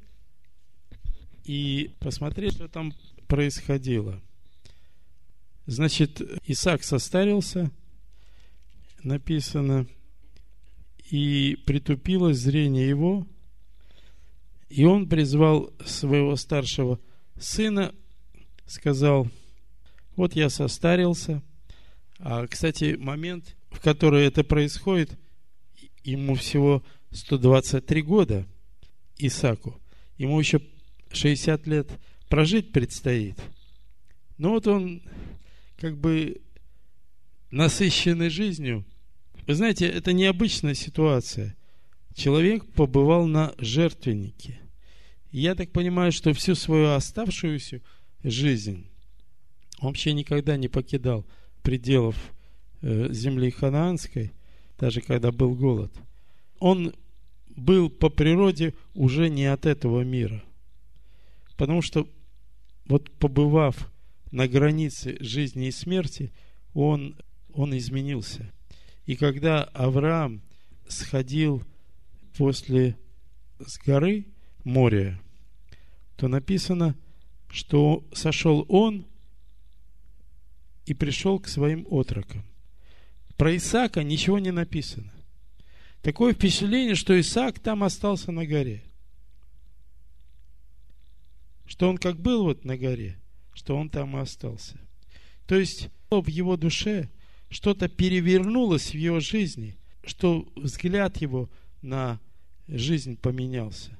и 1.45 1.91
посмотреть, 2.01 2.55
что 2.55 2.69
там 2.69 2.93
происходило. 3.27 4.21
Значит, 5.67 6.23
Исаак 6.47 6.83
состарился, 6.83 7.71
написано, 9.03 9.87
и 11.11 11.59
притупилось 11.67 12.39
зрение 12.39 12.89
его, 12.89 13.27
и 14.69 14.85
он 14.85 15.09
призвал 15.09 15.73
своего 15.85 16.37
старшего 16.37 16.99
сына, 17.39 17.95
сказал, 18.67 19.29
вот 20.17 20.35
я 20.35 20.51
состарился. 20.51 21.43
А, 22.19 22.47
кстати, 22.47 22.97
момент, 22.99 23.57
в 23.71 23.81
который 23.81 24.27
это 24.27 24.45
происходит, 24.45 25.19
ему 26.05 26.35
всего 26.35 26.83
123 27.11 28.03
года, 28.03 28.47
Исаку. 29.19 29.81
Ему 30.17 30.39
еще 30.39 30.61
60 31.13 31.67
лет 31.67 31.91
прожить 32.29 32.73
предстоит. 32.73 33.39
Но 34.37 34.51
вот 34.51 34.67
он 34.67 35.03
как 35.79 35.97
бы 35.97 36.41
насыщенный 37.51 38.31
жизнью. 38.31 38.85
Вы 39.47 39.55
знаете, 39.55 39.89
это 39.89 40.13
необычная 40.13 40.75
ситуация 40.75 41.57
человек 42.15 42.67
побывал 42.73 43.27
на 43.27 43.55
жертвеннике. 43.59 44.61
я 45.31 45.55
так 45.55 45.71
понимаю, 45.71 46.13
что 46.13 46.33
всю 46.33 46.55
свою 46.55 46.91
оставшуюся 46.91 47.81
жизнь 48.23 48.89
он 49.81 49.89
вообще 49.89 50.13
никогда 50.13 50.57
не 50.57 50.69
покидал 50.69 51.25
пределов 51.63 52.17
земли 52.83 53.51
ханаанской, 53.51 54.33
даже 54.79 55.01
когда 55.01 55.33
был 55.33 55.55
голод. 55.55 55.93
Он 56.59 56.95
был 57.49 57.91
по 57.91 58.09
природе 58.09 58.75
уже 58.95 59.29
не 59.29 59.47
от 59.47 59.67
этого 59.67 60.03
мира. 60.03 60.43
Потому 61.57 61.83
что 61.83 62.09
вот 62.87 63.11
побывав 63.19 63.91
на 64.31 64.47
границе 64.47 65.17
жизни 65.21 65.69
и 65.69 65.73
смерти, 65.73 66.33
он, 66.73 67.17
он 67.53 67.77
изменился. 67.77 68.53
И 69.07 69.17
когда 69.17 69.65
Авраам 69.65 70.43
сходил 70.87 71.63
после 72.37 72.97
с 73.59 73.79
горы 73.79 74.27
моря, 74.65 75.21
то 76.17 76.29
написано, 76.29 76.95
что 77.51 78.05
сошел 78.13 78.65
он 78.69 79.07
и 80.87 80.95
пришел 80.95 81.39
к 81.41 81.49
своим 81.49 81.87
отрокам. 81.91 82.45
Про 83.39 83.57
Исаака 83.57 84.03
ничего 84.03 84.41
не 84.41 84.51
написано. 84.51 85.13
Такое 86.03 86.35
впечатление, 86.35 86.97
что 86.97 87.19
Исаак 87.19 87.61
там 87.61 87.85
остался 87.85 88.33
на 88.33 88.45
горе. 88.45 88.83
Что 91.65 91.89
он 91.89 91.99
как 91.99 92.21
был 92.21 92.43
вот 92.43 92.65
на 92.65 92.77
горе, 92.77 93.17
что 93.55 93.77
он 93.77 93.91
там 93.91 94.17
и 94.17 94.21
остался. 94.21 94.79
То 95.47 95.55
есть 95.55 95.89
в 96.11 96.27
его 96.27 96.57
душе 96.57 97.09
что-то 97.49 97.89
перевернулось 97.89 98.91
в 98.91 98.97
его 98.97 99.21
жизни, 99.21 99.79
что 100.05 100.51
взгляд 100.57 101.19
его 101.19 101.49
на 101.81 102.21
жизнь 102.67 103.17
поменялся. 103.17 103.97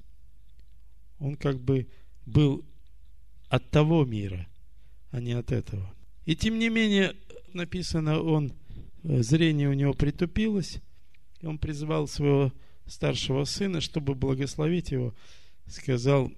Он 1.21 1.37
как 1.37 1.61
бы 1.61 1.87
был 2.27 2.65
от 3.49 3.71
того 3.71 4.05
мира, 4.05 4.49
а 5.13 5.21
не 5.21 5.33
от 5.33 5.53
этого. 5.53 5.95
И 6.27 6.35
тем 6.35 6.59
не 6.59 6.71
менее, 6.71 7.15
написано, 7.53 8.21
он, 8.21 8.53
зрение 9.09 9.69
у 9.69 9.73
него 9.73 9.95
притупилось, 9.95 10.79
и 11.41 11.47
он 11.47 11.59
призвал 11.59 12.07
своего 12.07 12.53
старшего 12.87 13.45
сына, 13.45 13.81
чтобы 13.81 14.15
благословить 14.15 14.91
его, 14.91 15.15
сказал, 15.67 16.31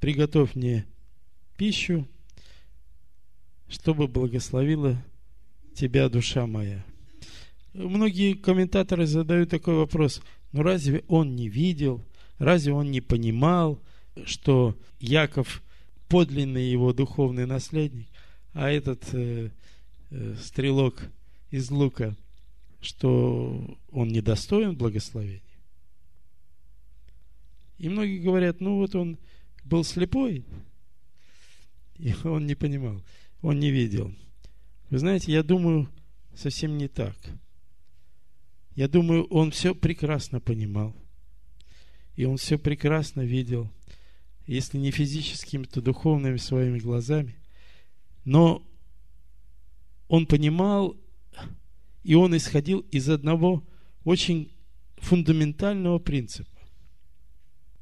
приготовь 0.00 0.54
мне 0.54 0.86
пищу, 1.56 2.08
чтобы 3.68 4.08
благословила 4.08 5.02
тебя 5.74 6.08
душа 6.08 6.46
моя. 6.46 6.84
Многие 7.74 8.34
комментаторы 8.34 9.06
задают 9.06 9.50
такой 9.50 9.74
вопрос, 9.74 10.22
ну 10.52 10.62
разве 10.62 11.04
он 11.08 11.34
не 11.34 11.48
видел, 11.48 12.04
разве 12.38 12.72
он 12.72 12.90
не 12.90 13.00
понимал, 13.00 13.80
что 14.24 14.76
Яков 15.00 15.62
подлинный 16.08 16.70
его 16.70 16.92
духовный 16.92 17.46
наследник, 17.46 18.06
а 18.52 18.70
этот 18.70 19.02
э, 19.12 19.50
э, 20.10 20.34
стрелок 20.40 21.02
из 21.54 21.70
лука, 21.70 22.16
что 22.80 23.78
он 23.92 24.08
недостоин 24.08 24.76
благословения? 24.76 25.40
И 27.78 27.88
многие 27.88 28.18
говорят, 28.18 28.60
ну 28.60 28.78
вот 28.78 28.96
он 28.96 29.18
был 29.64 29.84
слепой, 29.84 30.44
и 31.96 32.12
он 32.24 32.46
не 32.46 32.56
понимал, 32.56 33.00
он 33.40 33.60
не 33.60 33.70
видел. 33.70 34.12
Вы 34.90 34.98
знаете, 34.98 35.30
я 35.32 35.44
думаю, 35.44 35.88
совсем 36.34 36.76
не 36.76 36.88
так. 36.88 37.16
Я 38.74 38.88
думаю, 38.88 39.24
он 39.26 39.52
все 39.52 39.76
прекрасно 39.76 40.40
понимал. 40.40 40.92
И 42.16 42.24
он 42.24 42.36
все 42.36 42.58
прекрасно 42.58 43.20
видел. 43.20 43.70
Если 44.46 44.76
не 44.78 44.90
физическими, 44.90 45.64
то 45.64 45.80
духовными 45.80 46.36
своими 46.36 46.80
глазами. 46.80 47.36
Но 48.24 48.66
он 50.08 50.26
понимал, 50.26 50.96
и 52.04 52.14
он 52.14 52.36
исходил 52.36 52.80
из 52.90 53.08
одного 53.08 53.66
очень 54.04 54.52
фундаментального 54.98 55.98
принципа. 55.98 56.50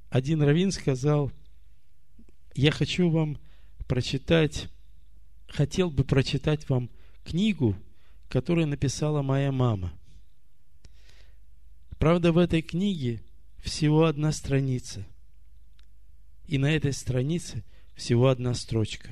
Один 0.08 0.42
раввин 0.42 0.70
сказал, 0.70 1.32
я 2.54 2.70
хочу 2.70 3.10
вам 3.10 3.38
прочитать, 3.88 4.68
хотел 5.48 5.90
бы 5.90 6.04
прочитать 6.04 6.68
вам 6.68 6.88
книгу, 7.24 7.76
которую 8.28 8.68
написала 8.68 9.22
моя 9.22 9.50
мама. 9.50 9.92
Правда, 11.98 12.32
в 12.32 12.38
этой 12.38 12.62
книге 12.62 13.22
всего 13.58 14.04
одна 14.04 14.32
страница. 14.32 15.06
И 16.46 16.58
на 16.58 16.70
этой 16.70 16.92
странице 16.92 17.64
всего 17.94 18.28
одна 18.28 18.54
строчка. 18.54 19.08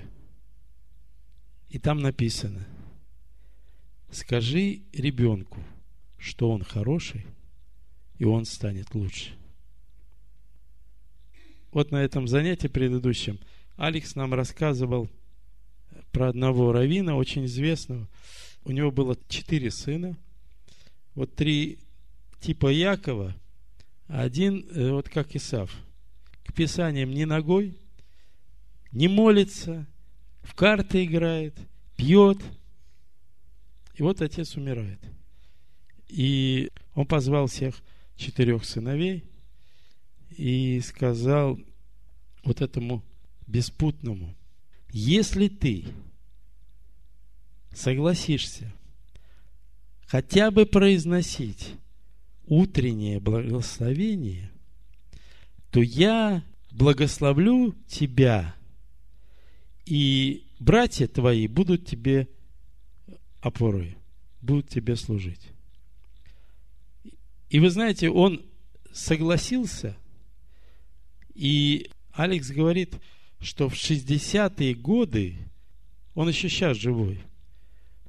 И 1.69 1.79
там 1.79 2.01
написано, 2.01 2.67
скажи 4.11 4.83
ребенку, 4.93 5.59
что 6.19 6.51
он 6.51 6.63
хороший, 6.63 7.27
и 8.19 8.25
он 8.25 8.45
станет 8.45 8.95
лучше. 8.95 9.31
Вот 11.73 11.91
на 11.91 12.03
этом 12.03 12.27
занятии 12.27 12.67
предыдущем 12.67 13.39
Алекс 13.77 14.15
нам 14.15 14.35
рассказывал 14.35 15.09
про 16.13 16.29
одного 16.29 16.73
равина, 16.73 17.17
очень 17.17 17.47
известного. 17.47 18.09
У 18.65 18.73
него 18.73 18.91
было 18.91 19.17
четыре 19.29 19.71
сына. 19.71 20.17
Вот 21.15 21.35
три 21.35 21.79
типа 22.41 22.69
Якова, 22.69 23.35
а 24.09 24.23
один 24.23 24.67
э, 24.71 24.91
вот 24.91 25.09
как 25.09 25.35
Исав. 25.37 25.73
К 26.45 26.53
Писаниям 26.53 27.11
ни 27.11 27.25
ногой, 27.25 27.79
не 28.93 29.09
молится, 29.09 29.87
в 30.43 30.55
карты 30.55 31.05
играет, 31.05 31.55
пьет. 31.97 32.39
И 34.01 34.03
вот 34.03 34.23
отец 34.23 34.57
умирает. 34.57 34.99
И 36.09 36.71
он 36.95 37.05
позвал 37.05 37.49
всех 37.49 37.75
четырех 38.17 38.65
сыновей 38.65 39.25
и 40.31 40.81
сказал 40.81 41.61
вот 42.43 42.63
этому 42.63 43.05
беспутному, 43.47 44.35
если 44.91 45.49
ты 45.49 45.85
согласишься 47.75 48.73
хотя 50.07 50.51
бы 50.51 50.65
произносить 50.65 51.75
утреннее 52.47 53.21
благословение, 53.21 54.51
то 55.71 55.83
я 55.83 56.43
благословлю 56.71 57.75
тебя, 57.87 58.55
и 59.85 60.43
братья 60.59 61.07
твои 61.07 61.47
будут 61.49 61.85
тебе 61.85 62.29
опорой, 63.41 63.97
будут 64.41 64.69
тебе 64.69 64.97
служить. 64.97 65.51
И 67.49 67.59
вы 67.59 67.71
знаете, 67.71 68.11
он 68.11 68.45
согласился, 68.93 69.97
и 71.35 71.91
Алекс 72.13 72.51
говорит, 72.51 72.97
что 73.41 73.69
в 73.69 73.75
60-е 73.75 74.75
годы, 74.75 75.39
он 76.15 76.29
еще 76.29 76.49
сейчас 76.49 76.77
живой, 76.77 77.21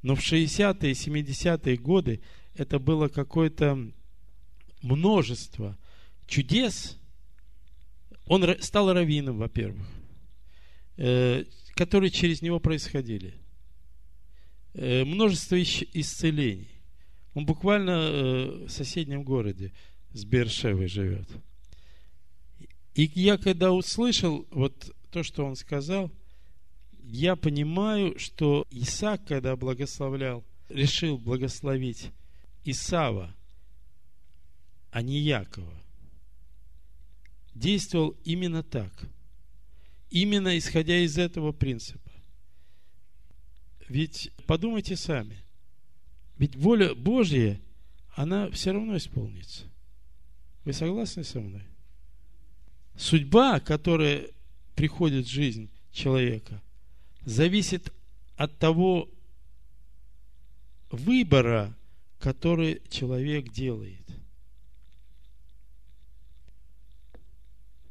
но 0.02 0.14
в 0.14 0.20
60-е, 0.20 0.92
70-е 0.92 1.76
годы 1.76 2.20
это 2.54 2.78
было 2.78 3.08
какое-то 3.08 3.92
множество 4.82 5.78
чудес. 6.26 6.98
Он 8.26 8.44
стал 8.60 8.92
раввином, 8.92 9.38
во-первых, 9.38 9.86
э, 10.96 11.44
которые 11.74 12.10
через 12.10 12.42
него 12.42 12.60
происходили. 12.60 13.34
Э, 14.74 15.04
множество 15.04 15.60
исцелений. 15.60 16.68
Он 17.34 17.44
буквально 17.44 17.90
э, 17.90 18.66
в 18.66 18.70
соседнем 18.70 19.22
городе 19.22 19.72
с 20.12 20.24
Бершевой 20.24 20.86
живет. 20.86 21.28
И 22.94 23.10
я 23.14 23.38
когда 23.38 23.72
услышал 23.72 24.46
вот 24.50 24.94
то, 25.10 25.22
что 25.22 25.44
он 25.44 25.56
сказал, 25.56 26.10
я 27.02 27.36
понимаю, 27.36 28.18
что 28.18 28.66
Исаак, 28.70 29.26
когда 29.26 29.56
благословлял, 29.56 30.44
решил 30.68 31.18
благословить 31.18 32.10
Исава, 32.64 33.34
а 34.90 35.02
не 35.02 35.18
Якова, 35.18 35.74
действовал 37.54 38.16
именно 38.24 38.62
так. 38.62 38.92
Именно 40.10 40.56
исходя 40.58 40.98
из 40.98 41.18
этого 41.18 41.52
принципа. 41.52 42.11
Ведь 43.92 44.30
подумайте 44.46 44.96
сами. 44.96 45.36
Ведь 46.38 46.56
воля 46.56 46.94
Божья, 46.94 47.60
она 48.14 48.50
все 48.50 48.72
равно 48.72 48.96
исполнится. 48.96 49.64
Вы 50.64 50.72
согласны 50.72 51.24
со 51.24 51.40
мной? 51.40 51.62
Судьба, 52.96 53.60
которая 53.60 54.28
приходит 54.74 55.26
в 55.26 55.30
жизнь 55.30 55.68
человека, 55.92 56.62
зависит 57.26 57.92
от 58.36 58.58
того 58.58 59.10
выбора, 60.90 61.76
который 62.18 62.80
человек 62.88 63.52
делает. 63.52 64.06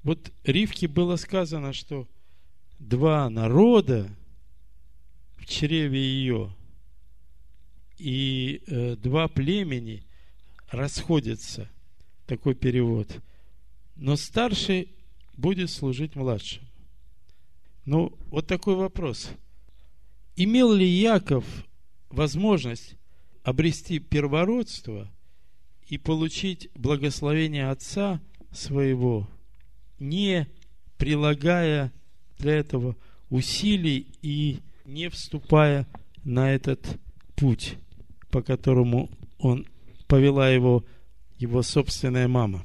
Вот 0.02 0.34
Ривке 0.46 0.88
было 0.88 1.16
сказано, 1.16 1.74
что 1.74 2.08
два 2.80 3.30
народа 3.30 4.10
в 5.42 5.46
чреве 5.46 6.00
ее 6.00 6.56
и 7.98 8.64
э, 8.68 8.96
два 8.96 9.28
племени 9.28 10.04
расходятся. 10.70 11.70
Такой 12.26 12.56
перевод– 12.56 13.20
но 14.02 14.16
старший 14.16 14.90
будет 15.38 15.70
служить 15.70 16.16
младшему. 16.16 16.66
Ну, 17.86 18.18
вот 18.32 18.48
такой 18.48 18.76
вопрос. 18.76 19.30
Имел 20.36 20.74
ли 20.74 20.88
Яков 20.88 21.46
возможность 22.10 22.96
обрести 23.44 24.00
первородство 24.00 25.08
и 25.88 26.00
получить 26.00 26.70
благословение 26.74 27.70
отца 27.70 28.20
своего, 28.52 29.30
не 30.00 30.48
прилагая 30.98 31.94
для 32.40 32.54
этого 32.54 32.96
усилий 33.30 34.08
и 34.24 34.60
не 34.86 35.10
вступая 35.10 35.88
на 36.24 36.52
этот 36.52 37.00
путь, 37.36 37.78
по 38.30 38.42
которому 38.42 39.10
он 39.40 39.68
повела 40.08 40.50
его 40.50 40.86
его 41.38 41.64
собственная 41.64 42.28
мама. 42.28 42.64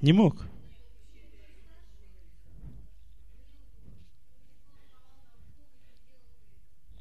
Не 0.00 0.12
мог. 0.12 0.46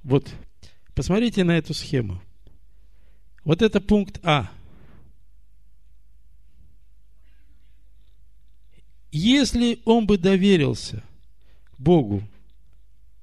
Вот, 0.04 0.30
посмотрите 0.94 1.44
на 1.44 1.58
эту 1.58 1.74
схему. 1.74 2.22
Вот 3.44 3.62
это 3.62 3.82
пункт 3.82 4.20
А. 4.24 4.52
Если 9.18 9.80
он 9.86 10.08
бы 10.08 10.18
доверился 10.18 11.02
Богу, 11.78 12.22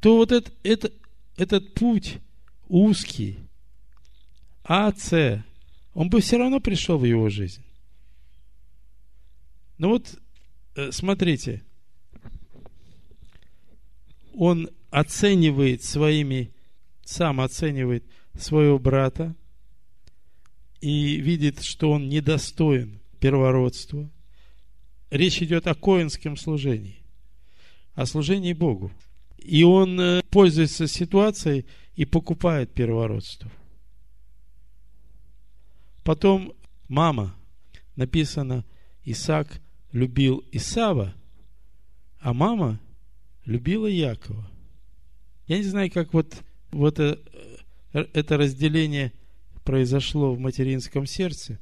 то 0.01 0.17
вот 0.17 0.33
это, 0.33 0.51
это, 0.63 0.91
этот 1.37 1.75
путь 1.75 2.17
узкий, 2.67 3.39
А, 4.65 4.91
С, 4.97 5.45
он 5.93 6.09
бы 6.09 6.23
все 6.23 6.39
равно 6.39 6.61
пришел 6.61 6.97
в 6.97 7.05
его 7.05 7.29
жизнь. 7.29 7.63
Ну 9.77 9.91
вот, 9.91 10.19
э, 10.77 10.93
смотрите, 10.93 11.63
он 14.33 14.71
оценивает 14.89 15.85
своими, 15.85 16.53
сам 17.05 17.39
оценивает 17.39 18.03
своего 18.39 18.79
брата 18.79 19.35
и 20.81 21.17
видит, 21.17 21.63
что 21.63 21.91
он 21.91 22.09
недостоин 22.09 22.99
первородства. 23.21 24.09
Речь 25.13 25.43
идет 25.43 25.67
о 25.67 25.75
коинском 25.75 26.39
служении, 26.39 26.97
о 27.95 28.07
служении 28.07 28.55
Богу. 28.55 28.91
И 29.37 29.63
он 29.63 30.01
э, 30.01 30.23
пользуется 30.31 30.87
ситуацией 30.87 31.67
и 31.97 32.07
покупает 32.07 32.73
первородство. 32.73 33.53
Потом 36.03 36.55
мама, 36.89 37.37
написано, 37.95 38.65
Исаак 39.05 39.61
любил 39.93 40.43
Исава, 40.51 41.13
а 42.19 42.33
мама 42.33 42.81
любила 43.45 43.89
Якова. 43.89 44.51
Я 45.47 45.59
не 45.59 45.65
знаю, 45.65 45.91
как 45.91 46.15
вот, 46.15 46.37
вот 46.71 46.99
это, 46.99 47.21
это 47.93 48.39
разделение 48.39 49.13
произошло 49.63 50.33
в 50.33 50.41
материнском 50.41 51.05
сердце. 51.05 51.59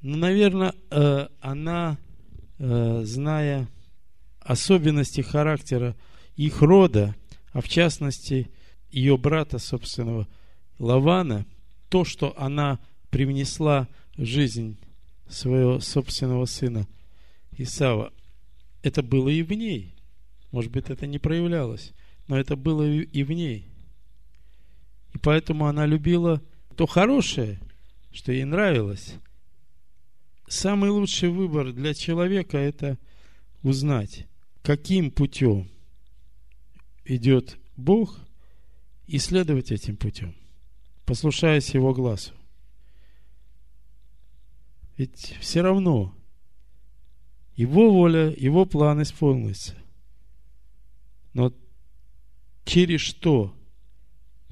Но, 0.00 0.16
наверное, 0.16 0.74
э, 0.90 1.28
она, 1.40 1.98
э, 2.58 3.02
зная 3.04 3.68
особенности 4.40 5.20
характера 5.20 5.96
их 6.36 6.62
рода, 6.62 7.14
а 7.52 7.60
в 7.60 7.68
частности 7.68 8.50
ее 8.90 9.18
брата 9.18 9.58
собственного 9.58 10.28
Лавана, 10.78 11.46
то, 11.88 12.04
что 12.04 12.38
она 12.38 12.78
привнесла 13.10 13.88
жизнь 14.16 14.78
своего 15.28 15.80
собственного 15.80 16.44
сына 16.44 16.86
Исава, 17.56 18.12
это 18.82 19.02
было 19.02 19.28
и 19.28 19.42
в 19.42 19.52
ней. 19.52 19.94
Может 20.52 20.70
быть, 20.70 20.90
это 20.90 21.06
не 21.06 21.18
проявлялось, 21.18 21.92
но 22.28 22.38
это 22.38 22.56
было 22.56 22.88
и 22.88 23.22
в 23.22 23.32
ней. 23.32 23.66
И 25.14 25.18
поэтому 25.18 25.66
она 25.66 25.86
любила 25.86 26.40
то 26.76 26.86
хорошее, 26.86 27.60
что 28.12 28.32
ей 28.32 28.44
нравилось. 28.44 29.14
Самый 30.48 30.90
лучший 30.90 31.28
выбор 31.28 31.72
для 31.72 31.94
человека– 31.94 32.56
это 32.58 32.98
узнать, 33.62 34.26
каким 34.62 35.10
путем 35.10 35.68
идет 37.04 37.58
Бог, 37.76 38.18
и 39.08 39.18
следовать 39.18 39.72
этим 39.72 39.96
путем, 39.96 40.34
послушаясь 41.06 41.74
Его 41.74 41.94
глазу. 41.94 42.32
Ведь 44.98 45.34
все 45.40 45.62
равно 45.62 46.14
Его 47.56 47.90
воля, 47.90 48.30
Его 48.36 48.66
план 48.66 49.02
исполнится. 49.02 49.74
Но 51.32 51.54
через 52.66 53.00
что 53.00 53.56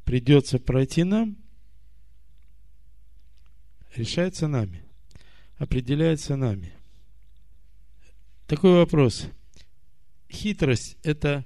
придется 0.04 0.58
пройти 0.58 1.04
нам, 1.04 1.36
решается 3.94 4.48
нами, 4.48 4.85
определяется 5.58 6.36
нами. 6.36 6.72
Такой 8.46 8.72
вопрос. 8.72 9.26
Хитрость– 10.30 10.96
это 11.02 11.44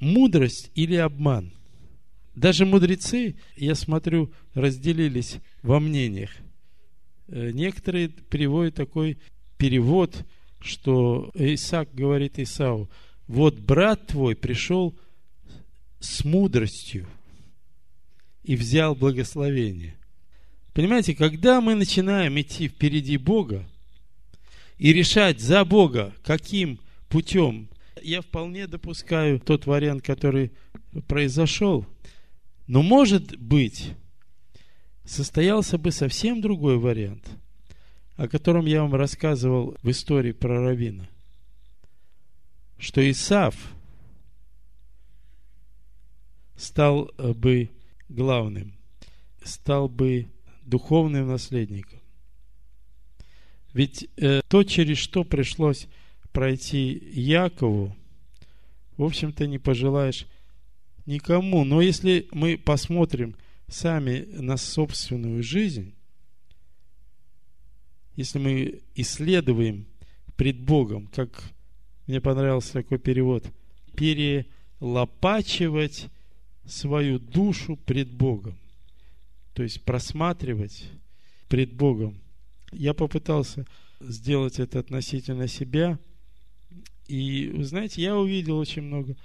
мудрость 0.00 0.70
или 0.74 0.94
обман? 0.96 1.52
Даже 2.34 2.66
мудрецы, 2.66 3.36
я 3.56 3.74
смотрю, 3.74 4.30
разделились 4.54 5.38
во 5.62 5.80
мнениях. 5.80 6.30
Э, 7.28 7.50
некоторые 7.50 8.08
переводят 8.08 8.74
такой 8.74 9.18
перевод, 9.56 10.24
что 10.60 11.30
Исаак 11.34 11.94
говорит 11.94 12.38
Исау, 12.38 12.90
вот 13.26 13.58
брат 13.58 14.06
твой 14.08 14.36
пришел 14.36 14.94
с 15.98 16.24
мудростью 16.24 17.06
и 18.44 18.54
взял 18.54 18.94
благословение. 18.94 19.96
Понимаете, 20.76 21.14
когда 21.14 21.62
мы 21.62 21.74
начинаем 21.74 22.38
идти 22.38 22.68
впереди 22.68 23.16
Бога 23.16 23.64
и 24.76 24.92
решать 24.92 25.40
за 25.40 25.64
Бога, 25.64 26.12
каким 26.22 26.80
путем 27.08 27.70
я 28.02 28.20
вполне 28.20 28.66
допускаю 28.66 29.40
тот 29.40 29.64
вариант, 29.64 30.04
который 30.04 30.52
произошел. 31.08 31.86
Но 32.66 32.82
может 32.82 33.38
быть, 33.38 33.92
состоялся 35.06 35.78
бы 35.78 35.90
совсем 35.92 36.42
другой 36.42 36.76
вариант, 36.76 37.26
о 38.16 38.28
котором 38.28 38.66
я 38.66 38.82
вам 38.82 38.94
рассказывал 38.94 39.78
в 39.82 39.90
истории 39.90 40.32
про 40.32 40.60
Равина. 40.60 41.08
Что 42.76 43.00
Исав 43.10 43.56
стал 46.54 47.10
бы 47.16 47.70
главным, 48.10 48.74
стал 49.42 49.88
бы 49.88 50.28
духовным 50.66 51.28
наследником. 51.28 52.00
Ведь 53.72 54.08
э, 54.16 54.42
то, 54.48 54.64
через 54.64 54.98
что 54.98 55.24
пришлось 55.24 55.86
пройти 56.32 57.02
Якову, 57.12 57.96
в 58.96 59.04
общем-то, 59.04 59.46
не 59.46 59.58
пожелаешь 59.58 60.26
никому. 61.06 61.64
Но 61.64 61.80
если 61.80 62.28
мы 62.32 62.58
посмотрим 62.58 63.36
сами 63.68 64.26
на 64.32 64.56
собственную 64.56 65.42
жизнь, 65.42 65.94
если 68.16 68.38
мы 68.38 68.80
исследуем 68.94 69.86
пред 70.36 70.60
Богом, 70.60 71.08
как 71.08 71.42
мне 72.06 72.20
понравился 72.20 72.72
такой 72.72 72.98
перевод, 72.98 73.44
перелопачивать 73.94 76.06
свою 76.64 77.18
душу 77.18 77.76
пред 77.76 78.10
Богом. 78.10 78.56
То 79.56 79.64
есть 79.64 79.82
просматривать 79.82 80.84
пред 81.48 81.72
Богом. 81.72 82.20
Я 82.70 82.94
попытался 82.94 83.66
сделать 83.98 84.60
это 84.60 84.78
относительно 84.78 85.48
себя– 85.48 85.98
и, 87.08 87.52
вы 87.54 87.64
знаете, 87.64 88.02
я 88.02 88.16
увидел 88.16 88.58
очень 88.58 88.82
много 88.82 89.16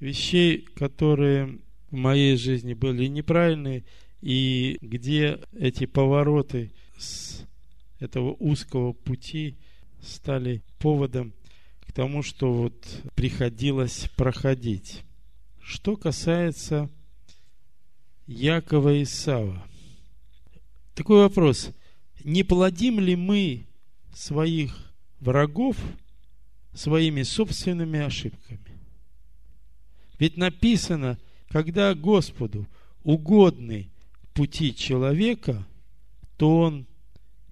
вещей, 0.00 0.58
которые 0.74 1.58
в 1.90 1.96
моей 1.96 2.36
жизни 2.36 2.74
были 2.74 3.06
неправильные, 3.06 3.84
и 4.20 4.76
где 4.80 5.40
эти 5.56 5.86
повороты 5.86 6.72
с 6.96 7.44
этого 8.00 8.34
узкого 8.40 8.92
пути 8.92 9.56
стали 10.00 10.62
поводом 10.78 11.32
к 11.86 11.92
тому, 11.92 12.22
что 12.22 12.52
вот 12.52 12.74
приходилось 13.14 14.08
проходить. 14.16 15.02
Что 15.62 15.96
касается 15.96 16.90
Якова 18.26 18.94
и 18.94 19.04
Сава. 19.04 19.64
Такой 20.98 21.20
вопрос. 21.20 21.70
Не 22.24 22.42
плодим 22.42 22.98
ли 22.98 23.14
мы 23.16 23.66
своих 24.12 24.92
врагов– 25.20 25.76
своими 26.78 27.22
собственными 27.22 27.98
ошибками. 27.98 28.78
Ведь 30.18 30.36
написано, 30.36 31.18
когда 31.48 31.94
Господу 31.94 32.68
угодны 33.02 33.90
пути 34.32 34.74
человека, 34.74 35.66
то 36.36 36.58
он 36.58 36.86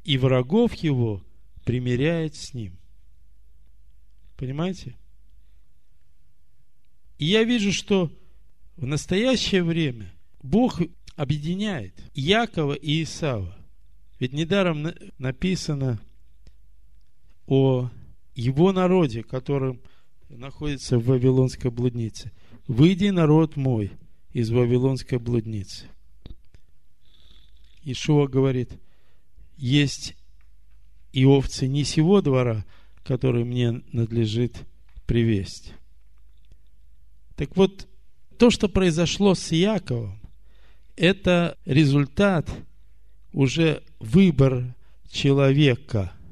и 0.04 0.16
врагов 0.16 0.74
его 0.74 1.22
примиряет 1.64 2.36
с 2.36 2.54
ним. 2.54 2.76
Понимаете? 4.36 4.94
И 7.18 7.26
я 7.26 7.42
вижу, 7.44 7.72
что 7.72 8.12
в 8.76 8.86
настоящее 8.86 9.64
время 9.64 10.12
Бог 10.42 10.80
объединяет 11.16 11.94
Якова 12.14 12.74
и 12.74 13.02
Исава. 13.02 13.56
Ведь 14.20 14.32
недаром 14.32 14.88
написано 15.18 16.00
о 17.46 17.90
его 18.34 18.72
народе, 18.72 19.22
которым 19.22 19.80
находится 20.28 20.98
в 20.98 21.06
Вавилонской 21.06 21.70
блуднице. 21.70 22.32
«Выйди, 22.66 23.08
народ 23.08 23.56
мой, 23.56 23.92
из 24.32 24.50
Вавилонской 24.50 25.18
блудницы». 25.18 25.86
Ишуа 27.84 28.26
говорит, 28.26 28.72
есть 29.56 30.16
и 31.12 31.24
овцы 31.24 31.68
не 31.68 31.84
сего 31.84 32.20
двора, 32.20 32.64
которые 33.04 33.44
мне 33.44 33.82
надлежит 33.92 34.56
привесть. 35.06 35.72
Так 37.36 37.56
вот, 37.56 37.86
то, 38.38 38.50
что 38.50 38.68
произошло 38.68 39.34
с 39.34 39.52
Яковом, 39.52 40.18
это 40.96 41.56
результат 41.64 42.50
уже 43.32 43.82
выбор 44.00 44.74
человека– 45.10 46.12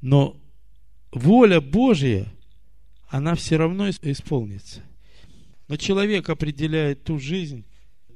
но 0.00 0.40
воля 1.10 1.60
Божья, 1.60 2.32
она 3.08 3.34
все 3.34 3.56
равно 3.56 3.90
исполнится. 3.90 4.82
Но 5.66 5.76
человек 5.76 6.28
определяет 6.28 7.04
ту 7.04 7.18
жизнь, 7.18 7.64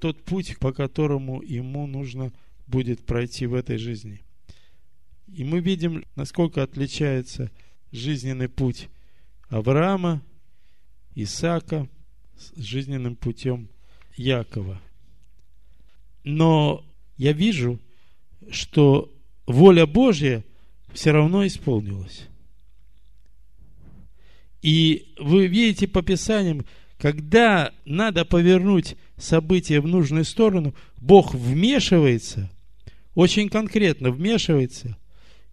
тот 0.01 0.25
путь, 0.25 0.59
по 0.59 0.73
которому 0.73 1.43
ему 1.43 1.87
нужно 1.87 2.33
будет 2.67 3.05
пройти 3.05 3.47
в 3.47 3.55
этой 3.55 3.79
жизни. 3.79 4.23
И 5.29 5.45
мы 5.45 5.61
видим, 5.61 6.05
насколько 6.15 6.63
отличается 6.63 7.51
жизненный 7.91 8.49
путь 8.49 8.89
Авраама, 9.49 10.23
Исаака 11.15 11.89
с 12.37 12.59
жизненным 12.59 13.17
путем 13.17 13.69
Якова. 14.17 14.81
Но 16.25 16.85
я 17.17 17.33
вижу, 17.33 17.79
что 18.51 19.13
воля 19.47 19.87
Божья– 19.87 20.45
все 20.93 21.11
равно 21.11 21.47
исполнилось. 21.47 22.29
И 24.61 25.13
вы 25.19 25.47
видите 25.47 25.89
по 25.89 26.03
Писаниям, 26.03 26.65
когда 26.99 27.73
надо 27.85 28.25
повернуть 28.25 28.97
события 29.17 29.81
в 29.81 29.89
нужную 29.89 30.25
сторону, 30.25 30.75
Бог 30.99 31.35
вмешивается, 31.35 32.51
очень 33.15 33.49
конкретно 33.49 34.11
вмешивается 34.11 34.97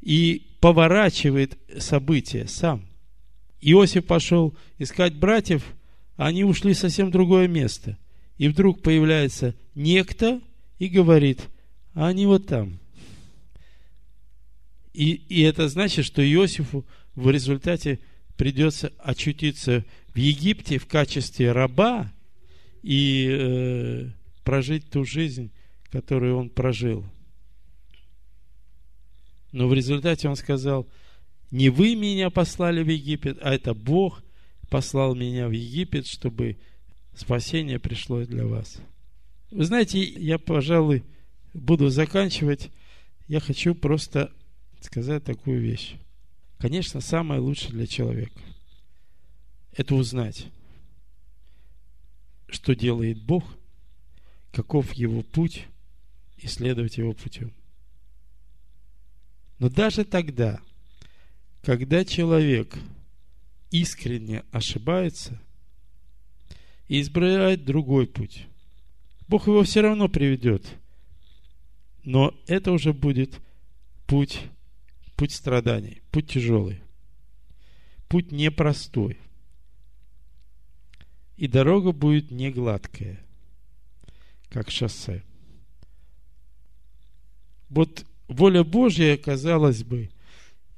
и 0.01 0.45
поворачивает 0.59 1.57
события 1.79 2.47
сам. 2.47 2.85
Иосиф 3.61 4.05
пошел 4.05 4.55
искать 4.77 5.15
братьев, 5.15 5.63
а 6.17 6.27
они 6.27 6.43
ушли 6.43 6.73
в 6.73 6.77
совсем 6.77 7.09
другое 7.09 7.47
место. 7.47 7.97
И 8.39 8.47
вдруг 8.47 8.81
появляется 8.81 9.53
некто 9.75 10.41
и 10.79 10.87
говорит, 10.87 11.41
а 11.93 12.07
они 12.07 12.25
вот 12.25 12.47
там. 12.47 12.79
И, 14.93 15.11
и 15.11 15.41
это 15.41 15.67
значит, 15.67 16.05
что 16.05 16.23
Иосифу 16.23 16.85
в 17.15 17.29
результате 17.29 17.99
придется 18.37 18.93
очутиться 18.97 19.85
в 20.13 20.17
Египте 20.17 20.77
в 20.77 20.87
качестве 20.87 21.51
раба 21.51 22.11
и 22.81 23.27
э, 23.29 24.09
прожить 24.45 24.89
ту 24.89 25.03
жизнь, 25.03 25.51
которую 25.91 26.37
он 26.37 26.49
прожил. 26.49 27.05
Но 29.51 29.67
в 29.67 29.73
результате 29.73 30.29
он 30.29 30.37
сказал, 30.37 30.87
не 31.51 31.69
вы 31.69 31.95
меня 31.95 32.29
послали 32.29 32.83
в 32.83 32.87
Египет, 32.87 33.37
а 33.41 33.53
это 33.53 33.73
Бог 33.73 34.23
послал 34.69 35.13
меня 35.13 35.49
в 35.49 35.51
Египет, 35.51 36.07
чтобы 36.07 36.57
спасение 37.19 37.79
пришло 37.79 38.23
для 38.25 38.45
вас. 38.45 38.77
Вы 39.51 39.65
знаете, 39.65 40.01
я, 40.01 40.37
пожалуй, 40.39 41.03
буду 41.53 41.89
заканчивать. 41.89 42.69
Я 43.27 43.39
хочу 43.39 43.75
просто 43.75 44.31
сказать 44.79 45.23
такую 45.23 45.61
вещь. 45.61 45.95
Конечно, 46.57 47.01
самое 47.01 47.41
лучшее 47.41 47.71
для 47.71 47.87
человека– 47.87 48.39
это 49.71 49.95
узнать, 49.95 50.47
что 52.47 52.75
делает 52.75 53.21
Бог, 53.23 53.43
каков 54.51 54.93
его 54.93 55.21
путь, 55.21 55.65
и 56.37 56.47
следовать 56.47 56.97
его 56.97 57.13
путем. 57.13 57.53
Но 59.59 59.69
даже 59.69 60.05
тогда, 60.05 60.61
когда 61.63 62.05
человек 62.05 62.77
искренне 63.71 64.43
ошибается 64.51 65.39
и 66.89 66.99
избирает 66.99 67.63
другой 67.63 68.05
путь, 68.07 68.45
Бог 69.29 69.47
его 69.47 69.63
все 69.63 69.79
равно 69.81 70.09
приведет. 70.09 70.65
Но 72.03 72.33
это 72.47 72.71
уже 72.73 72.91
будет 72.93 73.39
путь 74.05 74.41
путь 75.19 75.33
страданий, 75.33 76.01
путь 76.11 76.29
тяжелый, 76.29 76.79
путь 78.07 78.31
непростой. 78.31 79.17
И 81.35 81.45
дорога 81.49 81.91
будет 81.91 82.31
не 82.31 82.51
гладкая, 82.51 83.19
как 84.47 84.71
шоссе. 84.71 85.23
Вот 87.67 88.05
воля 88.29 88.63
Божья, 88.63 89.17
казалось 89.17 89.83
бы, 89.83 90.09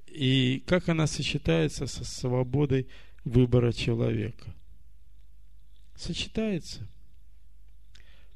и 0.07 0.63
как 0.65 0.89
она 0.89 1.05
сочетается 1.05 1.85
со 1.85 2.03
свободой 2.03 2.87
выбора 3.23 3.73
человека. 3.73 4.55
Сочетается. 5.95 6.87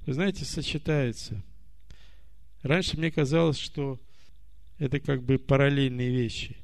Вы 0.05 0.13
знаете, 0.13 0.45
сочетается. 0.45 1.43
Раньше 2.61 2.97
мне 2.97 3.11
казалось, 3.11 3.57
что 3.57 3.99
это 4.77 4.99
как 4.99 5.23
бы 5.23 5.37
параллельные 5.37 6.09
вещи, 6.09 6.57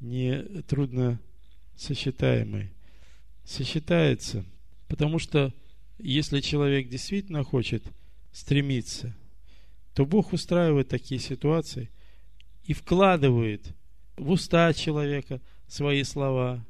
не 0.00 0.42
трудно 0.62 1.20
сочетаемые. 1.76 2.72
Сочетается, 3.44 4.44
потому 4.88 5.18
что 5.18 5.52
если 5.98 6.40
человек 6.40 6.88
действительно 6.88 7.44
хочет 7.44 7.84
стремиться, 8.32 9.14
то 9.94 10.04
Бог 10.04 10.32
устраивает 10.32 10.88
такие 10.88 11.20
ситуации 11.20 11.90
и 12.64 12.72
вкладывает 12.72 13.74
в 14.16 14.30
уста 14.30 14.72
человека 14.72 15.40
свои 15.68 16.02
слова. 16.02 16.64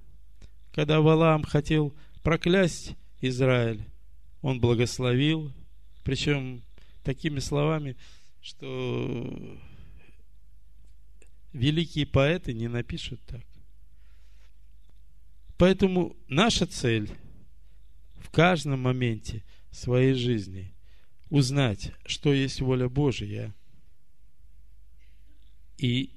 Когда 0.73 1.01
Валаам 1.01 1.43
хотел 1.43 1.95
проклясть 2.23 2.95
Израиль, 3.29 3.83
он 4.43 4.61
благословил, 4.61 5.53
причем 6.05 6.63
такими 7.03 7.39
словами, 7.39 7.97
что 8.41 9.59
великие 11.53 12.07
поэты 12.07 12.53
не 12.53 12.69
напишут 12.69 13.21
так. 13.27 13.45
Поэтому 15.57 16.17
наша 16.29 16.67
цель 16.67 17.11
в 18.17 18.31
каждом 18.31 18.81
моменте 18.81 19.45
своей 19.71 20.15
жизни 20.15 20.75
узнать, 21.31 21.93
что 22.07 22.33
есть 22.33 22.61
воля 22.61 22.89
Божия, 22.89 23.55
и 25.79 26.11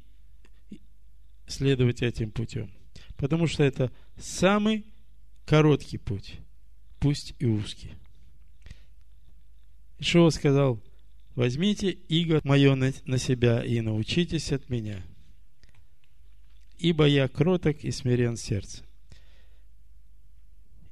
следовать 1.47 2.01
этим 2.01 2.31
путем. 2.31 2.71
Потому 3.15 3.47
что 3.47 3.63
это 3.63 3.91
самый 4.17 4.85
короткий 5.45 5.97
путь, 5.97 6.39
пусть 6.99 7.33
и 7.39 7.45
узкий. 7.45 7.91
Ишуа 9.99 10.29
сказал, 10.29 10.81
возьмите 11.35 11.91
иго 11.91 12.41
мое 12.43 12.75
на 12.75 13.17
себя 13.17 13.63
и 13.63 13.81
научитесь 13.81 14.51
от 14.51 14.69
меня– 14.69 15.03
ибо 16.77 17.05
я 17.07 17.27
кроток 17.27 17.83
и 17.83 17.91
смирен 17.91 18.37
сердцем. 18.37 18.85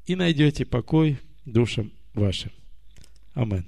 И 0.05 0.15
найдете 0.15 0.65
покой 0.65 1.19
душам 1.45 1.91
вашим. 2.13 2.51
Аминь. 3.33 3.65